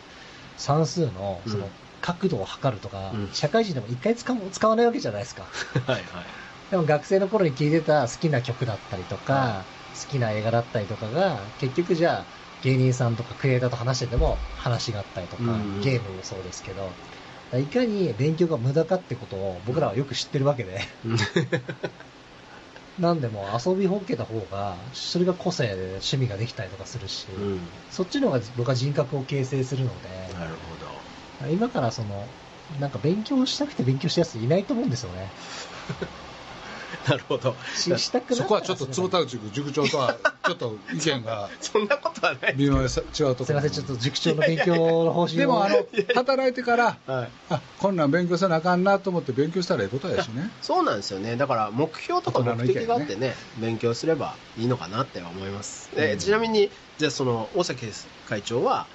[0.56, 1.74] 算数のそのうん
[2.04, 3.32] 角度を測るとか、うん。
[3.32, 5.50] 社会人でも一回使う使わないわけじゃないですか。
[5.88, 6.04] はいはい。
[6.70, 12.28] でも学生の頃に聴いてた好きな曲だったりとか、は好きな映画だったりとかが、結局じゃあ
[12.62, 15.80] 芸人さんとかクリエイターと話してても話があったりとか、うんうん。
[15.80, 16.98] ゲームもそうですけど、
[17.54, 20.82] いかに勉強が無駄かってことを僕らはよく知ってるわけで、
[22.98, 27.70] なんでもう遊びほっけた方が、それが個性で趣味ができたりとかするし、うん。
[27.90, 30.76] そっちの方が僕は人格を形成するので、なるほ
[31.50, 32.28] 今からその、
[32.80, 35.30] なんか勉強したくて勉強したやついないと思うんですよね。
[37.08, 37.56] なるほど。
[37.76, 40.16] ししたくなそこはちょっと坪田塾塾長とは
[40.46, 42.56] ちょっと意見がそんなことはない。
[42.56, 45.40] 微妙にさ違うところすいません、ちょっと塾長の勉強の方針を。
[45.40, 45.86] でもあの
[46.16, 47.32] 働いてからはい。
[47.50, 51.36] あこんなん勉強せなあかんなと思って勉強したらええことやしねそうなんですよね。
[51.36, 55.92] だから目標とか目的があってね、勉強すればいいのかなって思います。
[55.96, 57.92] でうんちなみに、じゃあその、大崎
[58.26, 58.88] 会長は、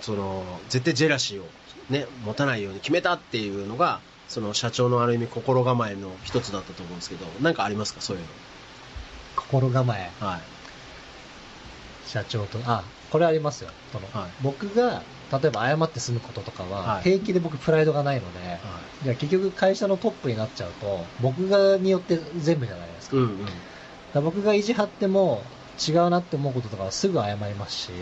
[0.00, 1.50] その、絶対ジェラシーを
[1.90, 8.00] ね、持たないように決めたっていうのが、その社長のある意味心構えの一つだったと思うんですけど、なんかありますか？
[8.00, 8.24] そういう
[9.36, 10.26] 心構え、の。
[10.26, 10.40] はい。
[12.06, 13.70] 社長と、あ、これありますよ。
[13.92, 18.58] そのはい僕が、例えば謝って済むこととかは、はい平気で僕プライドがないので、
[19.02, 23.16] じゃあ結局会社のトップになっちゃうと、僕がによって全部じゃないですか。
[23.16, 23.38] うんうん。
[23.38, 23.50] だか
[24.14, 25.42] ら僕が意地張っても
[25.86, 27.92] 違うなって思うこととかはすぐ謝りますし、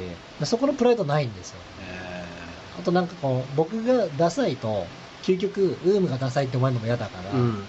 [0.45, 1.61] そこのプライドないんですよ。
[1.72, 1.72] え
[2.79, 4.87] あとなんかこう、僕がダサいと、
[5.23, 7.69] 究極、ウームがダサいって思われるのも嫌だから、ーうん。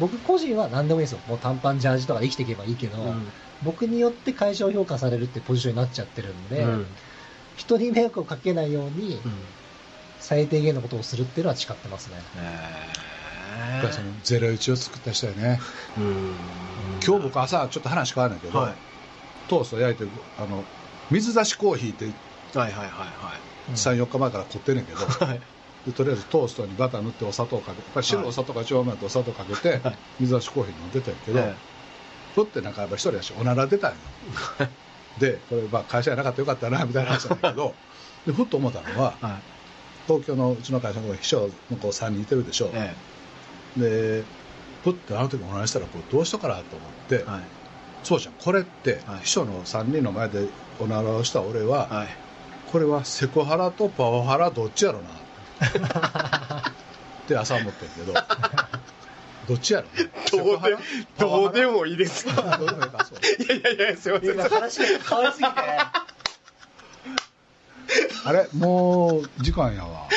[0.00, 1.20] 僕個人は何でもいいですよ。
[1.28, 3.26] もう短パンジャージとかで生きていけばいいけど、うん。
[3.62, 6.86] 僕によって会社を評価されるってポジションになっちゃってるんで、うん。
[7.56, 9.32] 人に迷惑をかけないように、うん。
[10.20, 12.16] 最低限のことをするっていうのは誓ってますね。
[12.36, 15.60] えやっぱりそのゼロ一を作った人やね。
[15.98, 16.34] ーうん。
[17.04, 18.74] 今日僕朝ちょっと話変わるんだけど、はい。
[19.48, 20.64] トースト焼いてあの
[21.10, 22.06] 水出しコーヒーって
[22.58, 25.02] はいはいはいはうん34日前から凝ってんねんけど、い。
[25.24, 25.40] はい。
[25.86, 31.56] でとりあえずトーストにバター塗ってお砂糖かけてやっぱり白いお砂糖が一番うまいとお砂糖かけて、はい水出しコーヒー飲んでたんやけど、え
[32.34, 33.98] ふってなんかやっぱ一人やしおなら出たんよ
[35.18, 37.74] でこれまあ会社やなかったらよかったなみたいな話なんだけど
[38.26, 39.42] でふっと思ったのはえはい。
[40.06, 42.96] 東京のうちの会社の秘書の子3人いてるでしょ、え
[43.76, 44.24] で
[44.82, 47.40] ふってあの時おならしたらこれどうしとかなと思って、えはい。
[48.02, 50.48] そうじゃんこれってはい秘書の3人の前で
[50.78, 52.23] おならをした俺は、はい。
[52.74, 55.06] これはセクハラとパワハラどっちやろな。
[55.62, 56.72] っ
[57.28, 58.12] て朝思ってんけど。
[59.46, 59.86] どっちやろ
[60.32, 60.76] どうで、
[61.16, 62.28] どうでももいいです。
[62.28, 63.18] いどうでもいいかそう
[63.48, 64.30] やいやいや、すいません。
[64.34, 65.54] 今話が変わりすぎて、
[68.24, 68.48] あれ？
[68.54, 70.08] もう時間やわ。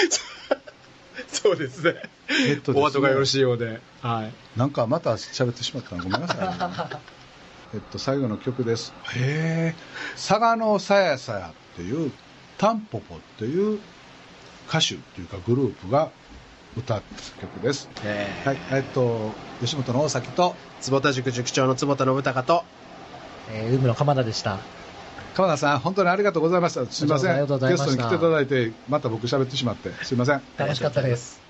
[1.32, 2.02] そうですね。
[2.28, 2.82] えっとね。
[2.82, 3.82] お後がよろしいようで。
[4.02, 4.34] はい。
[4.58, 6.06] なんかまた喋ってしまったの？
[6.06, 7.02] ごめんなさい、ね、
[7.76, 8.96] えっと最後の曲です。
[9.14, 9.80] へえ
[10.16, 12.12] 佐賀のさやさやっていう
[12.58, 13.80] タンポポっていう
[14.68, 16.12] 歌手っていうかグループが
[16.76, 17.90] 歌った曲です。
[18.04, 18.48] ええ。
[18.48, 19.32] はいえっと
[19.62, 22.64] 吉本の大崎と坪田塾塾長の坪田信孝と、
[23.52, 24.60] えー、ウームの鎌田でした。
[25.36, 26.86] 鎌田さん本当にありがとうございました。
[26.86, 27.32] すいません。
[27.32, 27.86] ありがとうございました。
[27.86, 30.42] ゲストに来ていただいてまた僕喋ってしまってすいません。
[30.58, 31.47] 楽しかったです。